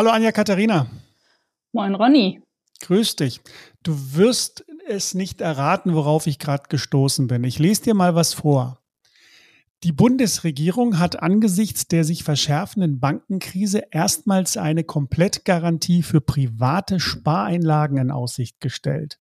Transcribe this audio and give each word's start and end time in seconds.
Hallo 0.00 0.12
Anja 0.12 0.32
Katharina. 0.32 0.86
Moin 1.72 1.94
Ronny. 1.94 2.40
Grüß 2.80 3.16
dich. 3.16 3.42
Du 3.82 4.14
wirst 4.14 4.64
es 4.88 5.12
nicht 5.12 5.42
erraten, 5.42 5.94
worauf 5.94 6.26
ich 6.26 6.38
gerade 6.38 6.70
gestoßen 6.70 7.26
bin. 7.26 7.44
Ich 7.44 7.58
lese 7.58 7.82
dir 7.82 7.92
mal 7.94 8.14
was 8.14 8.32
vor. 8.32 8.80
Die 9.82 9.92
Bundesregierung 9.92 10.98
hat 10.98 11.22
angesichts 11.22 11.86
der 11.86 12.04
sich 12.04 12.24
verschärfenden 12.24 12.98
Bankenkrise 12.98 13.82
erstmals 13.90 14.56
eine 14.56 14.84
Komplettgarantie 14.84 16.02
für 16.02 16.22
private 16.22 16.98
Spareinlagen 16.98 17.98
in 17.98 18.10
Aussicht 18.10 18.58
gestellt. 18.60 19.18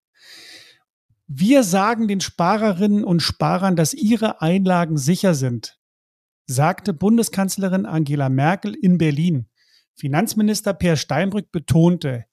Wir 1.28 1.64
sagen 1.64 2.08
den 2.08 2.22
Sparerinnen 2.22 3.04
und 3.04 3.22
Sparern, 3.22 3.76
dass 3.76 3.94
ihre 3.94 4.42
Einlagen 4.42 4.98
sicher 4.98 5.34
sind, 5.34 5.78
sagte 6.48 6.94
Bundeskanzlerin 6.94 7.86
Angela 7.86 8.30
Merkel 8.30 8.76
in 8.76 8.98
Berlin. 8.98 9.49
Finanzminister 10.00 10.74
Per 10.74 10.96
Steinbrück 10.96 11.52
betonte, 11.52 12.26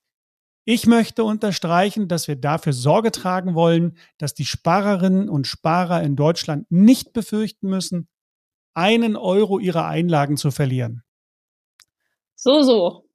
ich 0.68 0.86
möchte 0.86 1.22
unterstreichen, 1.22 2.08
dass 2.08 2.26
wir 2.26 2.36
dafür 2.36 2.72
Sorge 2.72 3.12
tragen 3.12 3.54
wollen, 3.54 3.96
dass 4.18 4.34
die 4.34 4.44
Sparerinnen 4.44 5.28
und 5.28 5.46
Sparer 5.46 6.02
in 6.02 6.16
Deutschland 6.16 6.66
nicht 6.70 7.12
befürchten 7.12 7.68
müssen, 7.68 8.08
einen 8.74 9.16
Euro 9.16 9.58
ihrer 9.58 9.86
Einlagen 9.86 10.36
zu 10.36 10.50
verlieren. 10.50 11.02
So, 12.34 12.62
so. 12.62 13.08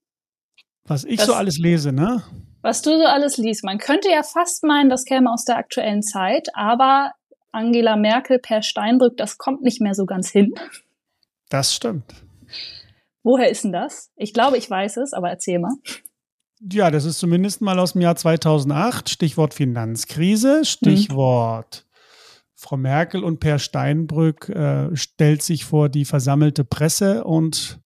Was 0.86 1.04
ich 1.04 1.18
das, 1.18 1.28
so 1.28 1.34
alles 1.34 1.58
lese, 1.58 1.92
ne? 1.92 2.24
Was 2.62 2.82
du 2.82 2.98
so 2.98 3.06
alles 3.06 3.38
liest. 3.38 3.64
Man 3.64 3.78
könnte 3.78 4.10
ja 4.10 4.24
fast 4.24 4.64
meinen, 4.64 4.90
das 4.90 5.04
käme 5.04 5.32
aus 5.32 5.44
der 5.44 5.58
aktuellen 5.58 6.04
Zeit, 6.04 6.48
aber 6.54 7.12
Angela 7.52 7.98
Merkel 7.98 8.40
per 8.40 8.62
Steinbrück, 8.64 9.18
das 9.18 9.38
kommt 9.38 9.62
nicht 9.62 9.82
mehr 9.82 9.94
so 9.94 10.06
ganz 10.06 10.30
hin. 10.30 10.54
Das 11.50 11.76
stimmt. 11.76 12.16
Woher 13.24 13.50
ist 13.50 13.64
denn 13.64 13.72
das? 13.72 14.12
Ich 14.16 14.34
glaube, 14.34 14.58
ich 14.58 14.70
weiß 14.70 14.98
es, 14.98 15.14
aber 15.14 15.30
erzähl 15.30 15.60
mal. 15.60 15.74
Ja, 16.60 16.92
das 16.92 17.06
ist 17.06 17.20
zumindest 17.20 17.62
mal 17.62 17.80
aus 17.80 17.94
dem 17.94 18.02
Jahr 18.02 18.16
2008. 18.16 19.10
Stichwort 19.10 19.54
Finanzkrise, 19.54 20.64
Stichwort 20.64 21.86
mhm. 21.86 21.92
Frau 22.56 22.78
Merkel 22.78 23.24
und 23.24 23.40
Per 23.40 23.58
Steinbrück 23.58 24.50
äh, 24.50 24.96
stellt 24.96 25.42
sich 25.42 25.66
vor 25.66 25.90
die 25.90 26.06
versammelte 26.06 26.64
Presse 26.64 27.24
und 27.24 27.80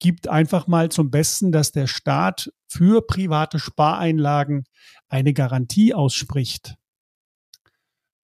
gibt 0.00 0.26
einfach 0.26 0.66
mal 0.66 0.90
zum 0.90 1.10
Besten, 1.10 1.52
dass 1.52 1.70
der 1.70 1.86
Staat 1.86 2.52
für 2.66 3.06
private 3.06 3.60
Spareinlagen 3.60 4.64
eine 5.08 5.32
Garantie 5.32 5.94
ausspricht. 5.94 6.74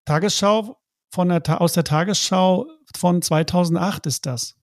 Tagesschau 0.04 0.80
von 1.10 1.28
der, 1.28 1.60
aus 1.60 1.74
der 1.74 1.84
Tagesschau 1.84 2.66
von 2.96 3.22
2008 3.22 4.06
ist 4.06 4.26
das. 4.26 4.56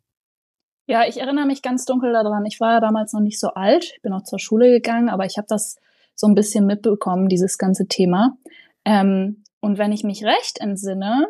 Ja, 0.90 1.06
ich 1.08 1.20
erinnere 1.20 1.46
mich 1.46 1.62
ganz 1.62 1.86
dunkel 1.86 2.12
daran. 2.14 2.48
Ich 2.48 2.60
war 2.60 2.74
ja 2.74 2.80
damals 2.80 3.14
noch 3.14 3.22
nicht 3.22 3.40
so 3.40 3.50
alt, 3.50 3.92
ich 3.96 4.02
bin 4.02 4.12
auch 4.12 4.24
zur 4.24 4.40
Schule 4.40 4.72
gegangen, 4.72 5.08
aber 5.08 5.24
ich 5.24 5.38
habe 5.38 5.46
das 5.48 5.76
so 6.16 6.26
ein 6.26 6.34
bisschen 6.34 6.66
mitbekommen, 6.66 7.30
dieses 7.30 7.60
ganze 7.60 7.88
Thema. 7.88 8.38
Ähm, 8.86 9.44
und 9.60 9.78
wenn 9.78 9.92
ich 9.92 10.04
mich 10.04 10.26
recht 10.26 10.60
entsinne, 10.60 11.28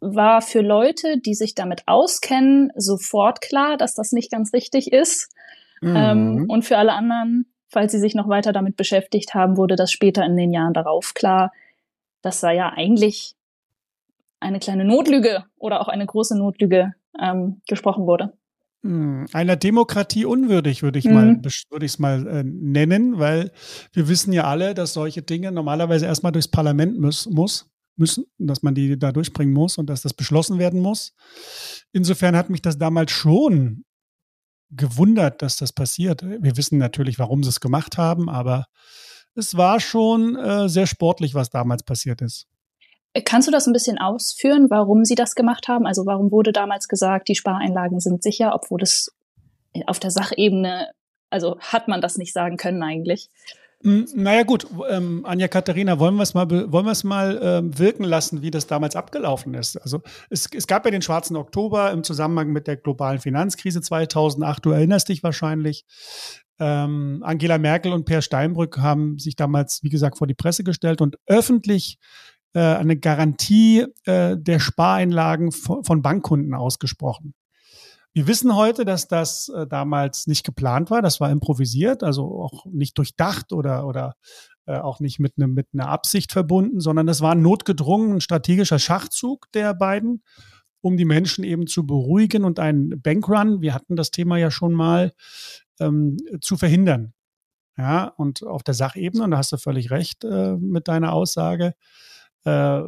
war 0.00 0.42
für 0.42 0.60
Leute, 0.60 1.18
die 1.18 1.32
sich 1.32 1.54
damit 1.54 1.84
auskennen, 1.86 2.72
sofort 2.76 3.40
klar, 3.40 3.78
dass 3.78 3.94
das 3.94 4.12
nicht 4.12 4.30
ganz 4.30 4.52
richtig 4.52 4.92
ist. 4.92 5.34
Mhm. 5.80 5.96
Ähm, 5.96 6.46
und 6.48 6.66
für 6.66 6.76
alle 6.76 6.92
anderen, 6.92 7.46
falls 7.68 7.92
sie 7.92 8.00
sich 8.00 8.14
noch 8.14 8.28
weiter 8.28 8.52
damit 8.52 8.76
beschäftigt 8.76 9.32
haben, 9.32 9.56
wurde 9.56 9.76
das 9.76 9.90
später 9.90 10.26
in 10.26 10.36
den 10.36 10.52
Jahren 10.52 10.74
darauf 10.74 11.14
klar, 11.14 11.52
dass 12.20 12.40
da 12.40 12.50
ja 12.50 12.68
eigentlich 12.68 13.34
eine 14.40 14.58
kleine 14.58 14.84
Notlüge 14.84 15.44
oder 15.56 15.80
auch 15.80 15.88
eine 15.88 16.04
große 16.04 16.36
Notlüge 16.36 16.92
ähm, 17.18 17.62
gesprochen 17.66 18.06
wurde. 18.06 18.34
Hm, 18.82 19.26
einer 19.32 19.56
Demokratie 19.56 20.24
unwürdig, 20.24 20.82
würde 20.82 20.98
ich 20.98 21.04
mhm. 21.04 21.14
mal, 21.14 21.42
würde 21.70 21.84
ich 21.84 21.92
es 21.92 21.98
mal 21.98 22.26
äh, 22.26 22.44
nennen, 22.44 23.18
weil 23.18 23.52
wir 23.92 24.08
wissen 24.08 24.32
ja 24.32 24.44
alle, 24.44 24.72
dass 24.74 24.94
solche 24.94 25.22
Dinge 25.22 25.52
normalerweise 25.52 26.06
erstmal 26.06 26.32
durchs 26.32 26.48
Parlament 26.48 26.98
muss, 26.98 27.28
muss, 27.28 27.70
müssen, 27.96 28.24
dass 28.38 28.62
man 28.62 28.74
die 28.74 28.98
da 28.98 29.12
durchbringen 29.12 29.52
muss 29.52 29.76
und 29.76 29.90
dass 29.90 30.00
das 30.00 30.14
beschlossen 30.14 30.58
werden 30.58 30.80
muss. 30.80 31.12
Insofern 31.92 32.34
hat 32.34 32.48
mich 32.48 32.62
das 32.62 32.78
damals 32.78 33.10
schon 33.12 33.84
gewundert, 34.70 35.42
dass 35.42 35.56
das 35.56 35.72
passiert. 35.72 36.22
Wir 36.22 36.56
wissen 36.56 36.78
natürlich, 36.78 37.18
warum 37.18 37.42
sie 37.42 37.50
es 37.50 37.60
gemacht 37.60 37.98
haben, 37.98 38.30
aber 38.30 38.66
es 39.34 39.56
war 39.56 39.78
schon 39.80 40.36
äh, 40.36 40.68
sehr 40.68 40.86
sportlich, 40.86 41.34
was 41.34 41.50
damals 41.50 41.82
passiert 41.82 42.22
ist. 42.22 42.46
Kannst 43.24 43.48
du 43.48 43.52
das 43.52 43.66
ein 43.66 43.72
bisschen 43.72 43.98
ausführen, 43.98 44.66
warum 44.70 45.04
Sie 45.04 45.16
das 45.16 45.34
gemacht 45.34 45.66
haben? 45.66 45.86
Also 45.86 46.06
warum 46.06 46.30
wurde 46.30 46.52
damals 46.52 46.86
gesagt, 46.86 47.28
die 47.28 47.34
Spareinlagen 47.34 47.98
sind 47.98 48.22
sicher, 48.22 48.52
obwohl 48.54 48.82
es 48.82 49.12
auf 49.86 49.98
der 49.98 50.10
Sachebene, 50.10 50.90
also 51.28 51.58
hat 51.58 51.88
man 51.88 52.00
das 52.00 52.18
nicht 52.18 52.32
sagen 52.32 52.56
können 52.56 52.82
eigentlich? 52.82 53.28
Hm, 53.82 54.06
naja 54.14 54.42
gut, 54.42 54.66
ähm, 54.90 55.24
Anja 55.24 55.48
Katharina, 55.48 55.98
wollen 55.98 56.16
wir 56.16 56.22
es 56.22 56.34
mal, 56.34 56.50
wollen 56.50 56.84
wir 56.84 56.92
es 56.92 57.02
mal 57.02 57.40
ähm, 57.42 57.78
wirken 57.78 58.04
lassen, 58.04 58.42
wie 58.42 58.50
das 58.50 58.66
damals 58.66 58.94
abgelaufen 58.94 59.54
ist. 59.54 59.76
Also 59.78 60.02
es, 60.28 60.48
es 60.54 60.66
gab 60.66 60.84
ja 60.84 60.90
den 60.90 61.00
schwarzen 61.00 61.34
Oktober 61.36 61.90
im 61.90 62.04
Zusammenhang 62.04 62.50
mit 62.50 62.66
der 62.66 62.76
globalen 62.76 63.20
Finanzkrise 63.20 63.80
2008. 63.80 64.64
Du 64.66 64.70
erinnerst 64.70 65.08
dich 65.08 65.22
wahrscheinlich. 65.22 65.86
Ähm, 66.58 67.22
Angela 67.24 67.56
Merkel 67.56 67.94
und 67.94 68.04
Per 68.04 68.20
Steinbrück 68.20 68.78
haben 68.78 69.18
sich 69.18 69.34
damals, 69.34 69.82
wie 69.82 69.88
gesagt, 69.88 70.18
vor 70.18 70.26
die 70.26 70.34
Presse 70.34 70.62
gestellt 70.62 71.00
und 71.00 71.16
öffentlich 71.26 71.98
äh, 72.54 72.60
eine 72.60 72.96
Garantie 72.96 73.86
äh, 74.04 74.36
der 74.36 74.58
Spareinlagen 74.58 75.52
von, 75.52 75.84
von 75.84 76.02
Bankkunden 76.02 76.54
ausgesprochen. 76.54 77.34
Wir 78.12 78.26
wissen 78.26 78.56
heute, 78.56 78.84
dass 78.84 79.06
das 79.06 79.48
äh, 79.50 79.66
damals 79.68 80.26
nicht 80.26 80.44
geplant 80.44 80.90
war, 80.90 81.00
das 81.00 81.20
war 81.20 81.30
improvisiert, 81.30 82.02
also 82.02 82.42
auch 82.42 82.66
nicht 82.66 82.98
durchdacht 82.98 83.52
oder, 83.52 83.86
oder 83.86 84.14
äh, 84.66 84.78
auch 84.78 84.98
nicht 84.98 85.20
mit, 85.20 85.38
ne, 85.38 85.46
mit 85.46 85.68
einer 85.72 85.88
Absicht 85.88 86.32
verbunden, 86.32 86.80
sondern 86.80 87.06
es 87.08 87.20
war 87.20 87.32
ein 87.32 87.42
notgedrungen 87.42 88.20
strategischer 88.20 88.80
Schachzug 88.80 89.46
der 89.52 89.74
beiden, 89.74 90.24
um 90.80 90.96
die 90.96 91.04
Menschen 91.04 91.44
eben 91.44 91.68
zu 91.68 91.86
beruhigen 91.86 92.44
und 92.44 92.58
einen 92.58 93.00
Bankrun, 93.00 93.60
wir 93.60 93.74
hatten 93.74 93.94
das 93.94 94.10
Thema 94.10 94.38
ja 94.38 94.50
schon 94.50 94.72
mal, 94.72 95.12
ähm, 95.78 96.16
zu 96.40 96.56
verhindern. 96.56 97.14
Ja, 97.76 98.08
und 98.16 98.42
auf 98.42 98.62
der 98.62 98.74
Sachebene, 98.74 99.24
und 99.24 99.30
da 99.30 99.38
hast 99.38 99.52
du 99.52 99.56
völlig 99.56 99.90
recht 99.90 100.24
äh, 100.24 100.56
mit 100.56 100.88
deiner 100.88 101.12
Aussage, 101.12 101.74
äh, 102.44 102.82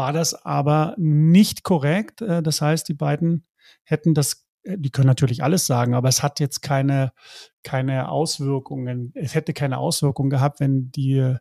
war 0.00 0.12
das 0.14 0.34
aber 0.46 0.94
nicht 0.96 1.62
korrekt. 1.62 2.22
Äh, 2.22 2.42
das 2.42 2.62
heißt, 2.62 2.88
die 2.88 2.94
beiden 2.94 3.46
hätten 3.84 4.14
das, 4.14 4.46
äh, 4.62 4.78
die 4.78 4.90
können 4.90 5.06
natürlich 5.06 5.42
alles 5.42 5.66
sagen, 5.66 5.94
aber 5.94 6.08
es 6.08 6.22
hat 6.22 6.40
jetzt 6.40 6.62
keine, 6.62 7.12
keine 7.62 8.08
Auswirkungen, 8.08 9.12
es 9.14 9.34
hätte 9.34 9.52
keine 9.52 9.78
Auswirkungen 9.78 10.30
gehabt, 10.30 10.60
wenn 10.60 10.90
die 10.90 11.36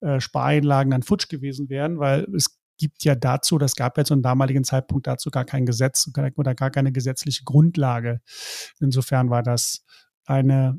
äh, 0.00 0.20
Spareinlagen 0.20 0.90
dann 0.90 1.02
futsch 1.02 1.28
gewesen 1.28 1.68
wären, 1.68 1.98
weil 2.00 2.26
es 2.34 2.58
gibt 2.78 3.04
ja 3.04 3.14
dazu, 3.14 3.58
das 3.58 3.76
gab 3.76 3.96
ja 3.96 4.04
zum 4.04 4.22
damaligen 4.22 4.64
Zeitpunkt 4.64 5.06
dazu 5.06 5.30
gar 5.30 5.44
kein 5.44 5.66
Gesetz 5.66 6.10
oder 6.34 6.54
gar 6.54 6.70
keine 6.70 6.90
gesetzliche 6.90 7.44
Grundlage. 7.44 8.22
Insofern 8.80 9.30
war 9.30 9.42
das 9.44 9.84
eine, 10.24 10.78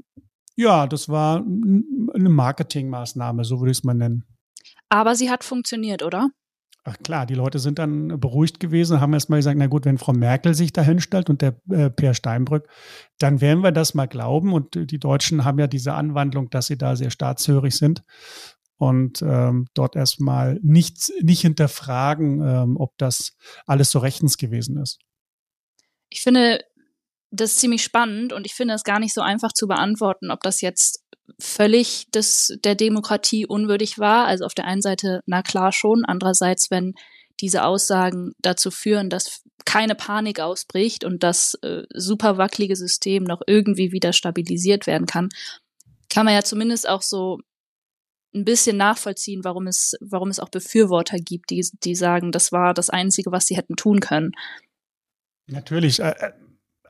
ja, 0.56 0.88
das 0.88 1.08
war 1.08 1.38
eine 1.38 2.30
Marketingmaßnahme, 2.30 3.46
so 3.46 3.62
würde 3.62 3.72
ich 3.72 3.78
es 3.78 3.84
mal 3.84 3.94
nennen. 3.94 4.26
Aber 4.92 5.16
sie 5.16 5.30
hat 5.30 5.46
funktioniert, 5.46 6.04
oder? 6.04 6.32
Ach 6.84 6.98
klar, 6.98 7.26
die 7.26 7.36
Leute 7.36 7.60
sind 7.60 7.80
dann 7.80 8.20
beruhigt 8.20 8.60
gewesen, 8.60 9.00
haben 9.00 9.14
erst 9.14 9.30
mal 9.30 9.38
gesagt, 9.38 9.58
na 9.58 9.68
gut, 9.68 9.86
wenn 9.86 9.98
Frau 9.98 10.12
Merkel 10.12 10.54
sich 10.54 10.74
da 10.74 10.82
hinstellt 10.82 11.30
und 11.30 11.42
der 11.42 11.56
äh, 11.70 11.90
Per 11.90 12.14
Steinbrück, 12.14 12.68
dann 13.18 13.40
werden 13.40 13.64
wir 13.64 13.72
das 13.72 13.94
mal 13.94 14.08
glauben. 14.08 14.52
Und 14.52 14.76
die 14.76 15.00
Deutschen 15.00 15.46
haben 15.46 15.60
ja 15.60 15.68
diese 15.68 15.94
Anwandlung, 15.94 16.50
dass 16.50 16.68
sie 16.68 16.78
da 16.78 16.98
sehr 16.98 17.10
staatshörig 17.10 17.78
sind 17.78 18.04
und 18.78 19.22
ähm, 19.22 19.68
dort 19.76 19.96
erstmal 19.96 20.60
nichts, 20.62 21.14
nicht 21.22 21.42
hinterfragen, 21.42 22.42
ähm, 22.46 22.78
ob 22.78 22.98
das 22.98 23.38
alles 23.66 23.92
so 23.92 24.00
rechtens 24.00 24.38
gewesen 24.38 24.78
ist. 24.78 25.00
Ich 26.10 26.22
finde 26.22 26.66
das 27.30 27.56
ziemlich 27.56 27.84
spannend 27.84 28.34
und 28.34 28.46
ich 28.46 28.56
finde 28.56 28.74
es 28.74 28.84
gar 28.84 29.00
nicht 29.00 29.14
so 29.14 29.22
einfach 29.22 29.54
zu 29.54 29.68
beantworten, 29.68 30.32
ob 30.32 30.42
das 30.42 30.60
jetzt 30.60 31.01
völlig 31.40 32.10
des, 32.12 32.58
der 32.64 32.76
Demokratie 32.76 33.46
unwürdig 33.46 34.00
war. 34.00 34.26
Also 34.26 34.46
auf 34.46 34.54
der 34.54 34.66
einen 34.66 34.82
Seite, 34.82 35.22
na 35.26 35.42
klar 35.42 35.72
schon. 35.72 36.06
Andererseits, 36.06 36.72
wenn 36.72 36.94
diese 37.40 37.64
Aussagen 37.64 38.34
dazu 38.40 38.72
führen, 38.72 39.10
dass 39.10 39.44
keine 39.66 39.96
Panik 39.96 40.40
ausbricht 40.40 41.04
und 41.04 41.24
das 41.24 41.56
äh, 41.62 41.84
super 41.94 42.38
wackelige 42.38 42.76
System 42.76 43.24
noch 43.24 43.42
irgendwie 43.48 43.92
wieder 43.92 44.14
stabilisiert 44.14 44.88
werden 44.88 45.08
kann, 45.08 45.30
kann 46.10 46.26
man 46.26 46.34
ja 46.34 46.44
zumindest 46.44 46.88
auch 46.88 47.02
so 47.02 47.40
ein 48.34 48.46
bisschen 48.46 48.78
nachvollziehen, 48.78 49.44
warum 49.44 49.68
es, 49.68 49.94
warum 50.00 50.30
es 50.30 50.40
auch 50.40 50.50
Befürworter 50.50 51.18
gibt, 51.18 51.50
die, 51.50 51.66
die 51.84 51.96
sagen, 51.96 52.32
das 52.32 52.52
war 52.52 52.74
das 52.74 52.90
Einzige, 52.90 53.32
was 53.32 53.46
sie 53.46 53.58
hätten 53.58 53.76
tun 53.76 54.00
können. 54.00 54.32
Natürlich. 55.48 56.00
Äh, 56.00 56.12
äh 56.12 56.32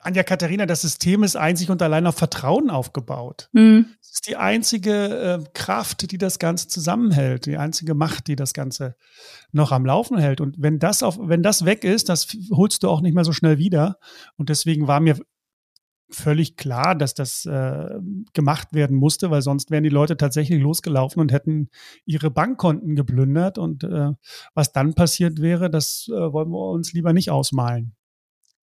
Anja 0.04 0.24
Katharina, 0.24 0.66
das 0.66 0.82
System 0.82 1.22
ist 1.22 1.36
einzig 1.36 1.70
und 1.70 1.80
allein 1.80 2.08
auf 2.08 2.16
Vertrauen 2.16 2.70
aufgebaut. 2.70 3.48
Mhm. 3.52 3.86
Es 4.00 4.14
ist 4.14 4.28
die 4.28 4.36
einzige 4.36 4.92
äh, 4.92 5.44
Kraft, 5.54 6.10
die 6.10 6.18
das 6.18 6.40
Ganze 6.40 6.66
zusammenhält, 6.66 7.46
die 7.46 7.56
einzige 7.56 7.94
Macht, 7.94 8.26
die 8.26 8.34
das 8.34 8.52
Ganze 8.52 8.96
noch 9.52 9.70
am 9.70 9.86
Laufen 9.86 10.18
hält. 10.18 10.40
Und 10.40 10.56
wenn 10.58 10.80
das 10.80 11.04
auf, 11.04 11.18
wenn 11.20 11.44
das 11.44 11.64
weg 11.64 11.84
ist, 11.84 12.08
das 12.08 12.36
holst 12.50 12.82
du 12.82 12.88
auch 12.88 13.00
nicht 13.00 13.14
mehr 13.14 13.24
so 13.24 13.32
schnell 13.32 13.58
wieder. 13.58 13.98
Und 14.36 14.48
deswegen 14.48 14.88
war 14.88 14.98
mir 14.98 15.18
völlig 16.10 16.56
klar, 16.56 16.96
dass 16.96 17.14
das 17.14 17.46
äh, 17.46 17.90
gemacht 18.32 18.72
werden 18.72 18.96
musste, 18.96 19.30
weil 19.30 19.40
sonst 19.40 19.70
wären 19.70 19.84
die 19.84 19.88
Leute 19.88 20.16
tatsächlich 20.16 20.60
losgelaufen 20.60 21.20
und 21.20 21.32
hätten 21.32 21.70
ihre 22.04 22.30
Bankkonten 22.30 22.96
geplündert. 22.96 23.56
Und 23.56 23.84
äh, 23.84 24.10
was 24.52 24.72
dann 24.72 24.94
passiert 24.94 25.40
wäre, 25.40 25.70
das 25.70 26.08
äh, 26.08 26.32
wollen 26.32 26.50
wir 26.50 26.70
uns 26.70 26.92
lieber 26.92 27.12
nicht 27.12 27.30
ausmalen. 27.30 27.94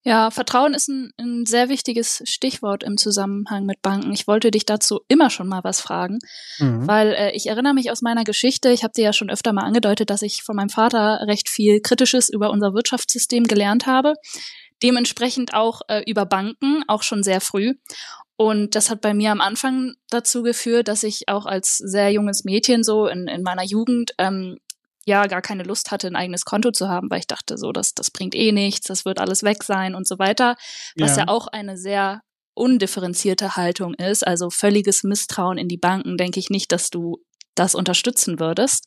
Ja, 0.04 0.32
Vertrauen 0.32 0.74
ist 0.74 0.88
ein, 0.88 1.12
ein 1.18 1.46
sehr 1.46 1.68
wichtiges 1.68 2.24
Stichwort 2.26 2.84
im 2.84 2.98
Zusammenhang 2.98 3.66
mit 3.66 3.82
Banken. 3.82 4.14
Ich 4.14 4.28
wollte 4.28 4.50
dich 4.50 4.66
dazu 4.66 5.02
immer 5.10 5.30
schon 5.30 5.48
mal 5.48 5.64
was 5.64 5.82
fragen, 5.82 6.20
mhm. 6.58 6.88
weil 6.88 7.14
äh, 7.14 7.32
ich 7.36 7.48
erinnere 7.48 7.74
mich 7.74 7.92
aus 7.92 8.02
meiner 8.02 8.24
Geschichte, 8.24 8.70
ich 8.72 8.84
habe 8.84 8.94
dir 8.96 9.04
ja 9.04 9.14
schon 9.14 9.30
öfter 9.30 9.52
mal 9.52 9.66
angedeutet, 9.66 10.10
dass 10.10 10.22
ich 10.22 10.44
von 10.44 10.56
meinem 10.56 10.70
Vater 10.70 11.28
recht 11.28 11.50
viel 11.50 11.82
Kritisches 11.82 12.30
über 12.30 12.50
unser 12.50 12.74
Wirtschaftssystem 12.74 13.44
gelernt 13.44 13.88
habe. 13.88 14.14
Dementsprechend 14.82 15.54
auch 15.54 15.82
äh, 15.90 16.02
über 16.08 16.26
Banken, 16.26 16.84
auch 16.88 17.04
schon 17.04 17.22
sehr 17.22 17.42
früh. 17.42 17.74
Und 18.38 18.76
das 18.76 18.90
hat 18.90 19.02
bei 19.02 19.14
mir 19.14 19.34
am 19.34 19.42
Anfang 19.42 19.96
dazu 20.10 20.44
geführt, 20.44 20.88
dass 20.88 21.04
ich 21.04 21.28
auch 21.28 21.46
als 21.46 21.76
sehr 21.76 22.10
junges 22.14 22.46
Mädchen 22.46 22.86
so 22.86 23.08
in, 23.08 23.28
in 23.28 23.44
meiner 23.44 23.66
Jugend 23.66 24.12
ähm, 24.18 24.60
ja 25.10 25.28
gar 25.28 25.42
keine 25.42 25.64
Lust 25.64 25.92
hatte, 25.92 26.08
ein 26.08 26.16
eigenes 26.16 26.46
Konto 26.46 26.72
zu 26.72 26.88
haben, 26.88 27.10
weil 27.10 27.20
ich 27.20 27.28
dachte, 27.28 27.58
so, 27.58 27.72
das, 27.72 27.94
das 27.94 28.12
bringt 28.12 28.36
eh 28.36 28.52
nichts, 28.52 28.88
das 28.88 29.04
wird 29.04 29.20
alles 29.20 29.44
weg 29.44 29.64
sein 29.64 29.96
und 29.96 30.08
so 30.08 30.18
weiter. 30.20 30.56
Was 30.98 31.18
ja, 31.18 31.24
ja 31.24 31.28
auch 31.28 31.48
eine 31.48 31.78
sehr 31.78 32.22
undifferenzierte 32.54 33.56
Haltung 33.56 33.94
ist, 33.94 34.26
also 34.26 34.50
völliges 34.50 35.04
Misstrauen 35.04 35.58
in 35.58 35.68
die 35.68 35.78
Banken, 35.78 36.18
denke 36.18 36.40
ich 36.40 36.50
nicht, 36.50 36.72
dass 36.72 36.90
du 36.90 37.18
das 37.56 37.76
unterstützen 37.76 38.40
würdest. 38.40 38.86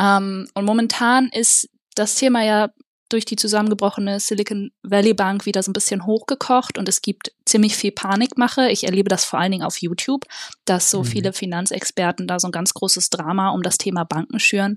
Ähm, 0.00 0.48
und 0.54 0.64
momentan 0.64 1.28
ist 1.32 1.68
das 1.94 2.14
Thema 2.14 2.44
ja 2.44 2.68
durch 3.08 3.24
die 3.24 3.36
zusammengebrochene 3.36 4.20
Silicon 4.20 4.70
Valley 4.82 5.14
Bank 5.14 5.46
wieder 5.46 5.62
so 5.62 5.70
ein 5.70 5.72
bisschen 5.72 6.04
hochgekocht 6.04 6.76
und 6.76 6.88
es 6.88 7.00
gibt 7.00 7.32
ziemlich 7.46 7.74
viel 7.74 7.92
Panikmache. 7.92 8.68
Ich 8.70 8.84
erlebe 8.84 9.08
das 9.08 9.24
vor 9.24 9.38
allen 9.38 9.52
Dingen 9.52 9.64
auf 9.64 9.78
YouTube, 9.78 10.24
dass 10.66 10.90
so 10.90 11.00
mhm. 11.00 11.06
viele 11.06 11.32
Finanzexperten 11.32 12.26
da 12.26 12.38
so 12.38 12.48
ein 12.48 12.52
ganz 12.52 12.74
großes 12.74 13.10
Drama 13.10 13.50
um 13.50 13.62
das 13.62 13.78
Thema 13.78 14.04
Banken 14.04 14.38
schüren. 14.38 14.76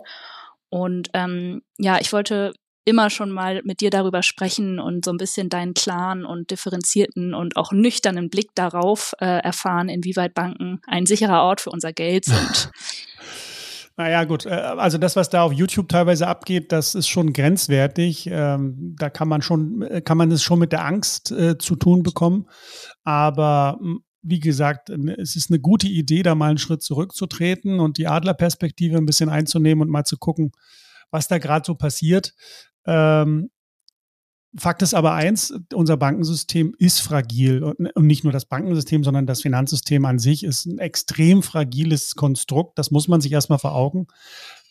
Und 0.72 1.10
ähm, 1.14 1.62
ja, 1.78 2.00
ich 2.00 2.12
wollte 2.14 2.54
immer 2.86 3.10
schon 3.10 3.30
mal 3.30 3.62
mit 3.64 3.82
dir 3.82 3.92
darüber 3.92 4.24
sprechen 4.24 4.80
und 4.80 5.06
so 5.06 5.12
ein 5.12 5.18
bisschen 5.18 5.50
deinen 5.50 5.74
klaren 5.74 6.26
und 6.26 6.50
differenzierten 6.50 7.34
und 7.36 7.56
auch 7.58 7.72
nüchternen 7.72 8.30
Blick 8.30 8.50
darauf 8.56 9.14
äh, 9.20 9.26
erfahren, 9.26 9.90
inwieweit 9.90 10.34
Banken 10.34 10.82
ein 10.88 11.06
sicherer 11.06 11.44
Ort 11.44 11.62
für 11.62 11.70
unser 11.70 11.94
Geld 11.94 12.26
sind. 12.26 12.72
Naja, 13.98 14.24
gut. 14.24 14.46
Äh, 14.46 14.50
also 14.50 14.98
das, 14.98 15.16
was 15.16 15.30
da 15.30 15.44
auf 15.44 15.54
YouTube 15.54 15.90
teilweise 15.90 16.26
abgeht, 16.26 16.72
das 16.72 16.96
ist 16.96 17.08
schon 17.08 17.34
grenzwertig. 17.34 18.28
Ähm, 18.32 18.96
da 18.98 19.10
kann 19.10 19.28
man 19.28 19.42
schon, 19.42 19.82
äh, 19.84 20.02
kann 20.02 20.18
man 20.18 20.32
es 20.32 20.42
schon 20.42 20.60
mit 20.60 20.72
der 20.72 20.86
Angst 20.86 21.30
äh, 21.32 21.58
zu 21.58 21.76
tun 21.76 22.02
bekommen. 22.02 22.48
Aber 23.04 23.80
wie 24.22 24.40
gesagt, 24.40 24.90
es 24.90 25.36
ist 25.36 25.50
eine 25.50 25.60
gute 25.60 25.88
Idee, 25.88 26.24
da 26.24 26.36
mal 26.36 26.50
einen 26.50 26.58
Schritt 26.58 26.82
zurückzutreten 26.82 27.80
und 27.80 27.98
die 27.98 28.08
Adlerperspektive 28.08 28.98
ein 28.98 29.06
bisschen 29.06 29.30
einzunehmen 29.30 29.82
und 29.82 29.90
mal 29.90 30.04
zu 30.04 30.18
gucken, 30.18 30.52
was 31.10 31.28
da 31.28 31.38
gerade 31.38 31.66
so 31.66 31.76
passiert. 31.76 32.34
Ähm, 32.86 33.50
Fakt 34.58 34.82
ist 34.82 34.94
aber 34.94 35.14
eins, 35.14 35.54
unser 35.74 35.96
Bankensystem 35.96 36.76
ist 36.78 37.00
fragil 37.00 37.64
und, 37.64 37.80
nicht 37.96 38.26
nur 38.26 38.34
das 38.34 38.46
Bankensystem, 38.46 39.02
sondern 39.02 39.26
das 39.26 39.42
Finanzsystem 39.42 40.04
an 40.04 40.20
sich 40.20 40.44
ist 40.44 40.66
ein 40.66 40.78
extrem 40.78 41.42
fragiles 41.42 42.16
Konstrukt. 42.16 42.78
Das 42.78 42.92
muss 42.92 43.08
man 43.08 43.22
sich 43.22 43.32
erstmal 43.32 43.60
vor 43.60 43.74
Augen 43.74 44.08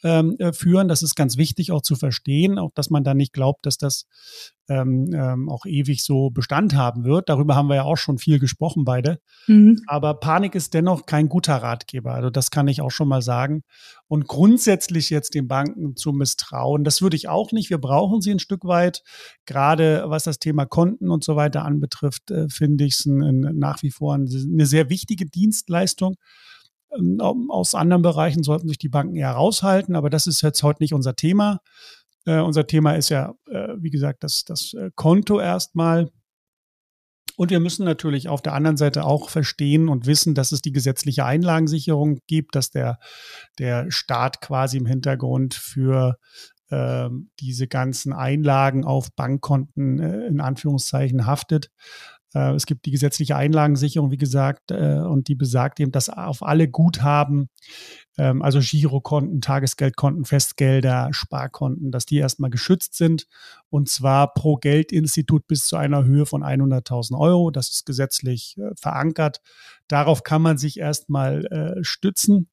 ähm, 0.02 0.36
äh, 0.38 0.52
führen. 0.52 0.88
Das 0.88 1.02
ist 1.02 1.14
ganz 1.14 1.36
wichtig 1.36 1.72
auch 1.72 1.82
zu 1.82 1.96
verstehen, 1.96 2.58
auch 2.58 2.70
dass 2.74 2.90
man 2.90 3.04
da 3.04 3.14
nicht 3.14 3.32
glaubt, 3.32 3.66
dass 3.66 3.76
das 3.76 4.06
ähm, 4.68 5.10
ähm, 5.12 5.48
auch 5.48 5.66
ewig 5.66 6.04
so 6.04 6.30
Bestand 6.30 6.74
haben 6.74 7.04
wird. 7.04 7.28
Darüber 7.28 7.56
haben 7.56 7.68
wir 7.68 7.74
ja 7.74 7.82
auch 7.82 7.96
schon 7.96 8.18
viel 8.18 8.38
gesprochen 8.38 8.84
beide. 8.84 9.18
Mhm. 9.46 9.82
Aber 9.86 10.14
Panik 10.14 10.54
ist 10.54 10.74
dennoch 10.74 11.06
kein 11.06 11.28
guter 11.28 11.56
Ratgeber. 11.56 12.14
Also 12.14 12.30
das 12.30 12.50
kann 12.50 12.68
ich 12.68 12.80
auch 12.80 12.90
schon 12.90 13.08
mal 13.08 13.20
sagen. 13.20 13.62
Und 14.06 14.28
grundsätzlich 14.28 15.10
jetzt 15.10 15.34
den 15.34 15.48
Banken 15.48 15.96
zu 15.96 16.12
misstrauen, 16.12 16.84
das 16.84 17.02
würde 17.02 17.16
ich 17.16 17.28
auch 17.28 17.52
nicht. 17.52 17.70
Wir 17.70 17.78
brauchen 17.78 18.20
sie 18.20 18.30
ein 18.30 18.38
Stück 18.38 18.64
weit. 18.64 19.02
Gerade 19.44 20.04
was 20.06 20.24
das 20.24 20.38
Thema 20.38 20.66
Konten 20.66 21.10
und 21.10 21.24
so 21.24 21.36
weiter 21.36 21.64
anbetrifft, 21.64 22.30
äh, 22.30 22.48
finde 22.48 22.84
ich 22.84 22.94
es 22.94 23.06
nach 23.06 23.82
wie 23.82 23.90
vor 23.90 24.14
eine 24.14 24.66
sehr 24.66 24.88
wichtige 24.88 25.26
Dienstleistung. 25.26 26.14
Ähm, 26.96 27.20
aus 27.50 27.74
anderen 27.74 28.02
Bereichen 28.02 28.42
sollten 28.42 28.68
sich 28.68 28.78
die 28.78 28.88
Banken 28.88 29.16
eher 29.16 29.32
raushalten, 29.32 29.96
aber 29.96 30.10
das 30.10 30.26
ist 30.26 30.42
jetzt 30.42 30.62
heute 30.62 30.82
nicht 30.82 30.94
unser 30.94 31.16
Thema. 31.16 31.60
Äh, 32.26 32.40
unser 32.40 32.66
Thema 32.66 32.94
ist 32.94 33.08
ja, 33.08 33.34
äh, 33.50 33.74
wie 33.78 33.90
gesagt, 33.90 34.22
das, 34.24 34.44
das 34.44 34.74
äh, 34.74 34.90
Konto 34.94 35.40
erstmal. 35.40 36.10
Und 37.36 37.50
wir 37.50 37.60
müssen 37.60 37.84
natürlich 37.84 38.28
auf 38.28 38.42
der 38.42 38.52
anderen 38.52 38.76
Seite 38.76 39.04
auch 39.04 39.30
verstehen 39.30 39.88
und 39.88 40.06
wissen, 40.06 40.34
dass 40.34 40.52
es 40.52 40.60
die 40.60 40.72
gesetzliche 40.72 41.24
Einlagensicherung 41.24 42.18
gibt, 42.26 42.54
dass 42.54 42.70
der, 42.70 42.98
der 43.58 43.90
Staat 43.90 44.42
quasi 44.42 44.76
im 44.76 44.84
Hintergrund 44.84 45.54
für 45.54 46.18
ähm, 46.70 47.30
diese 47.40 47.66
ganzen 47.66 48.12
Einlagen 48.12 48.84
auf 48.84 49.08
Bankkonten 49.16 49.98
äh, 50.00 50.26
in 50.26 50.40
Anführungszeichen 50.40 51.26
haftet. 51.26 51.70
Äh, 52.34 52.54
es 52.54 52.66
gibt 52.66 52.86
die 52.86 52.90
gesetzliche 52.90 53.36
Einlagensicherung, 53.36 54.10
wie 54.10 54.16
gesagt, 54.16 54.70
äh, 54.70 55.00
und 55.00 55.28
die 55.28 55.34
besagt 55.34 55.80
eben, 55.80 55.92
dass 55.92 56.08
auf 56.08 56.42
alle 56.42 56.68
Guthaben, 56.68 57.48
ähm, 58.18 58.42
also 58.42 58.60
Girokonten, 58.60 59.40
Tagesgeldkonten, 59.40 60.24
Festgelder, 60.24 61.08
Sparkonten, 61.12 61.90
dass 61.90 62.06
die 62.06 62.18
erstmal 62.18 62.50
geschützt 62.50 62.94
sind 62.94 63.26
und 63.68 63.88
zwar 63.88 64.32
pro 64.32 64.56
Geldinstitut 64.56 65.46
bis 65.46 65.66
zu 65.66 65.76
einer 65.76 66.04
Höhe 66.04 66.26
von 66.26 66.42
100.000 66.42 67.18
Euro. 67.18 67.50
Das 67.50 67.70
ist 67.70 67.86
gesetzlich 67.86 68.56
äh, 68.58 68.70
verankert. 68.76 69.40
Darauf 69.88 70.22
kann 70.22 70.42
man 70.42 70.56
sich 70.56 70.78
erstmal 70.78 71.78
stützen. 71.82 72.48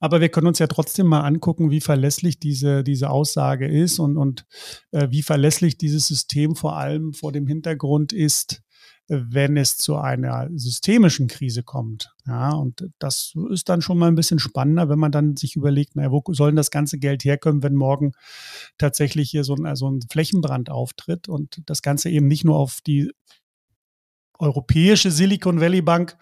Aber 0.00 0.20
wir 0.20 0.28
können 0.28 0.46
uns 0.46 0.58
ja 0.58 0.66
trotzdem 0.66 1.06
mal 1.06 1.22
angucken, 1.22 1.70
wie 1.70 1.80
verlässlich 1.80 2.38
diese, 2.38 2.84
diese 2.84 3.10
Aussage 3.10 3.66
ist 3.66 3.98
und, 3.98 4.16
und 4.16 4.46
äh, 4.92 5.08
wie 5.10 5.22
verlässlich 5.22 5.76
dieses 5.76 6.06
System 6.06 6.54
vor 6.54 6.76
allem 6.76 7.14
vor 7.14 7.32
dem 7.32 7.46
Hintergrund 7.46 8.12
ist, 8.12 8.62
wenn 9.08 9.56
es 9.56 9.78
zu 9.78 9.96
einer 9.96 10.48
systemischen 10.54 11.28
Krise 11.28 11.62
kommt. 11.62 12.12
Ja, 12.26 12.50
und 12.50 12.90
das 12.98 13.32
ist 13.50 13.70
dann 13.70 13.80
schon 13.80 13.98
mal 13.98 14.08
ein 14.08 14.14
bisschen 14.14 14.38
spannender, 14.38 14.90
wenn 14.90 14.98
man 14.98 15.12
dann 15.12 15.34
sich 15.34 15.56
überlegt, 15.56 15.96
naja, 15.96 16.12
wo 16.12 16.22
soll 16.32 16.50
denn 16.50 16.56
das 16.56 16.70
ganze 16.70 16.98
Geld 16.98 17.24
herkommen, 17.24 17.62
wenn 17.62 17.74
morgen 17.74 18.12
tatsächlich 18.76 19.30
hier 19.30 19.44
so 19.44 19.54
ein, 19.54 19.76
so 19.76 19.90
ein 19.90 20.00
Flächenbrand 20.10 20.68
auftritt 20.68 21.26
und 21.28 21.62
das 21.64 21.80
Ganze 21.80 22.10
eben 22.10 22.28
nicht 22.28 22.44
nur 22.44 22.56
auf 22.56 22.80
die 22.86 23.10
europäische 24.38 25.10
Silicon 25.10 25.60
Valley 25.60 25.82
Bank 25.82 26.16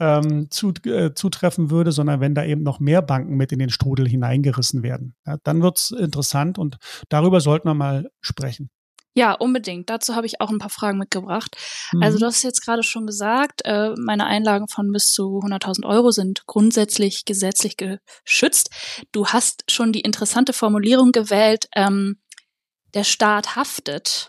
ähm, 0.00 0.50
zu, 0.50 0.72
äh, 0.84 1.14
zutreffen 1.14 1.70
würde, 1.70 1.92
sondern 1.92 2.20
wenn 2.20 2.34
da 2.34 2.44
eben 2.44 2.62
noch 2.62 2.80
mehr 2.80 3.02
Banken 3.02 3.36
mit 3.36 3.52
in 3.52 3.58
den 3.58 3.70
Strudel 3.70 4.08
hineingerissen 4.08 4.82
werden. 4.82 5.14
Ja, 5.26 5.38
dann 5.42 5.62
wird 5.62 5.78
es 5.78 5.90
interessant 5.90 6.58
und 6.58 6.78
darüber 7.08 7.40
sollten 7.40 7.68
wir 7.68 7.74
mal 7.74 8.10
sprechen. 8.20 8.70
Ja, 9.14 9.32
unbedingt. 9.32 9.90
Dazu 9.90 10.14
habe 10.14 10.26
ich 10.26 10.40
auch 10.40 10.50
ein 10.50 10.58
paar 10.58 10.70
Fragen 10.70 10.96
mitgebracht. 10.96 11.56
Mhm. 11.92 12.04
Also 12.04 12.18
du 12.18 12.26
hast 12.26 12.44
jetzt 12.44 12.64
gerade 12.64 12.84
schon 12.84 13.04
gesagt, 13.04 13.62
äh, 13.64 13.92
meine 13.98 14.26
Einlagen 14.26 14.68
von 14.68 14.92
bis 14.92 15.10
zu 15.10 15.40
100.000 15.40 15.84
Euro 15.84 16.12
sind 16.12 16.46
grundsätzlich 16.46 17.24
gesetzlich 17.24 17.76
geschützt. 17.76 18.70
Du 19.10 19.26
hast 19.26 19.64
schon 19.68 19.92
die 19.92 20.02
interessante 20.02 20.52
Formulierung 20.52 21.10
gewählt, 21.10 21.68
ähm, 21.74 22.20
der 22.94 23.02
Staat 23.02 23.56
haftet. 23.56 24.28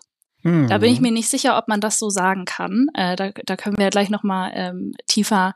Da 0.67 0.77
bin 0.77 0.91
ich 0.91 1.00
mhm. 1.00 1.08
mir 1.08 1.12
nicht 1.12 1.29
sicher, 1.29 1.58
ob 1.58 1.67
man 1.67 1.81
das 1.81 2.00
so 2.00 2.10
sagen 2.10 2.46
kann. 2.46 2.88
Äh, 2.93 3.15
da, 3.15 3.31
da 3.46 3.58
können 3.58 3.77
wir 3.77 3.86
ja 3.86 3.89
gleich 3.89 4.10
noch 4.10 4.24
mal 4.24 4.51
ähm, 4.53 4.93
tiefer 5.08 5.53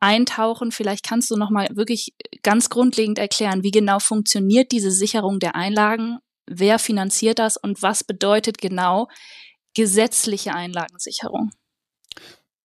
eintauchen. 0.00 0.72
Vielleicht 0.72 1.04
kannst 1.04 1.30
du 1.30 1.36
noch 1.36 1.50
mal 1.50 1.68
wirklich 1.72 2.14
ganz 2.42 2.70
grundlegend 2.70 3.18
erklären, 3.18 3.62
wie 3.62 3.70
genau 3.70 3.98
funktioniert 3.98 4.72
diese 4.72 4.90
Sicherung 4.90 5.38
der 5.38 5.54
Einlagen, 5.54 6.18
wer 6.46 6.78
finanziert 6.78 7.38
das 7.38 7.56
und 7.56 7.82
was 7.82 8.04
bedeutet 8.04 8.58
genau 8.58 9.08
gesetzliche 9.74 10.54
Einlagensicherung? 10.54 11.50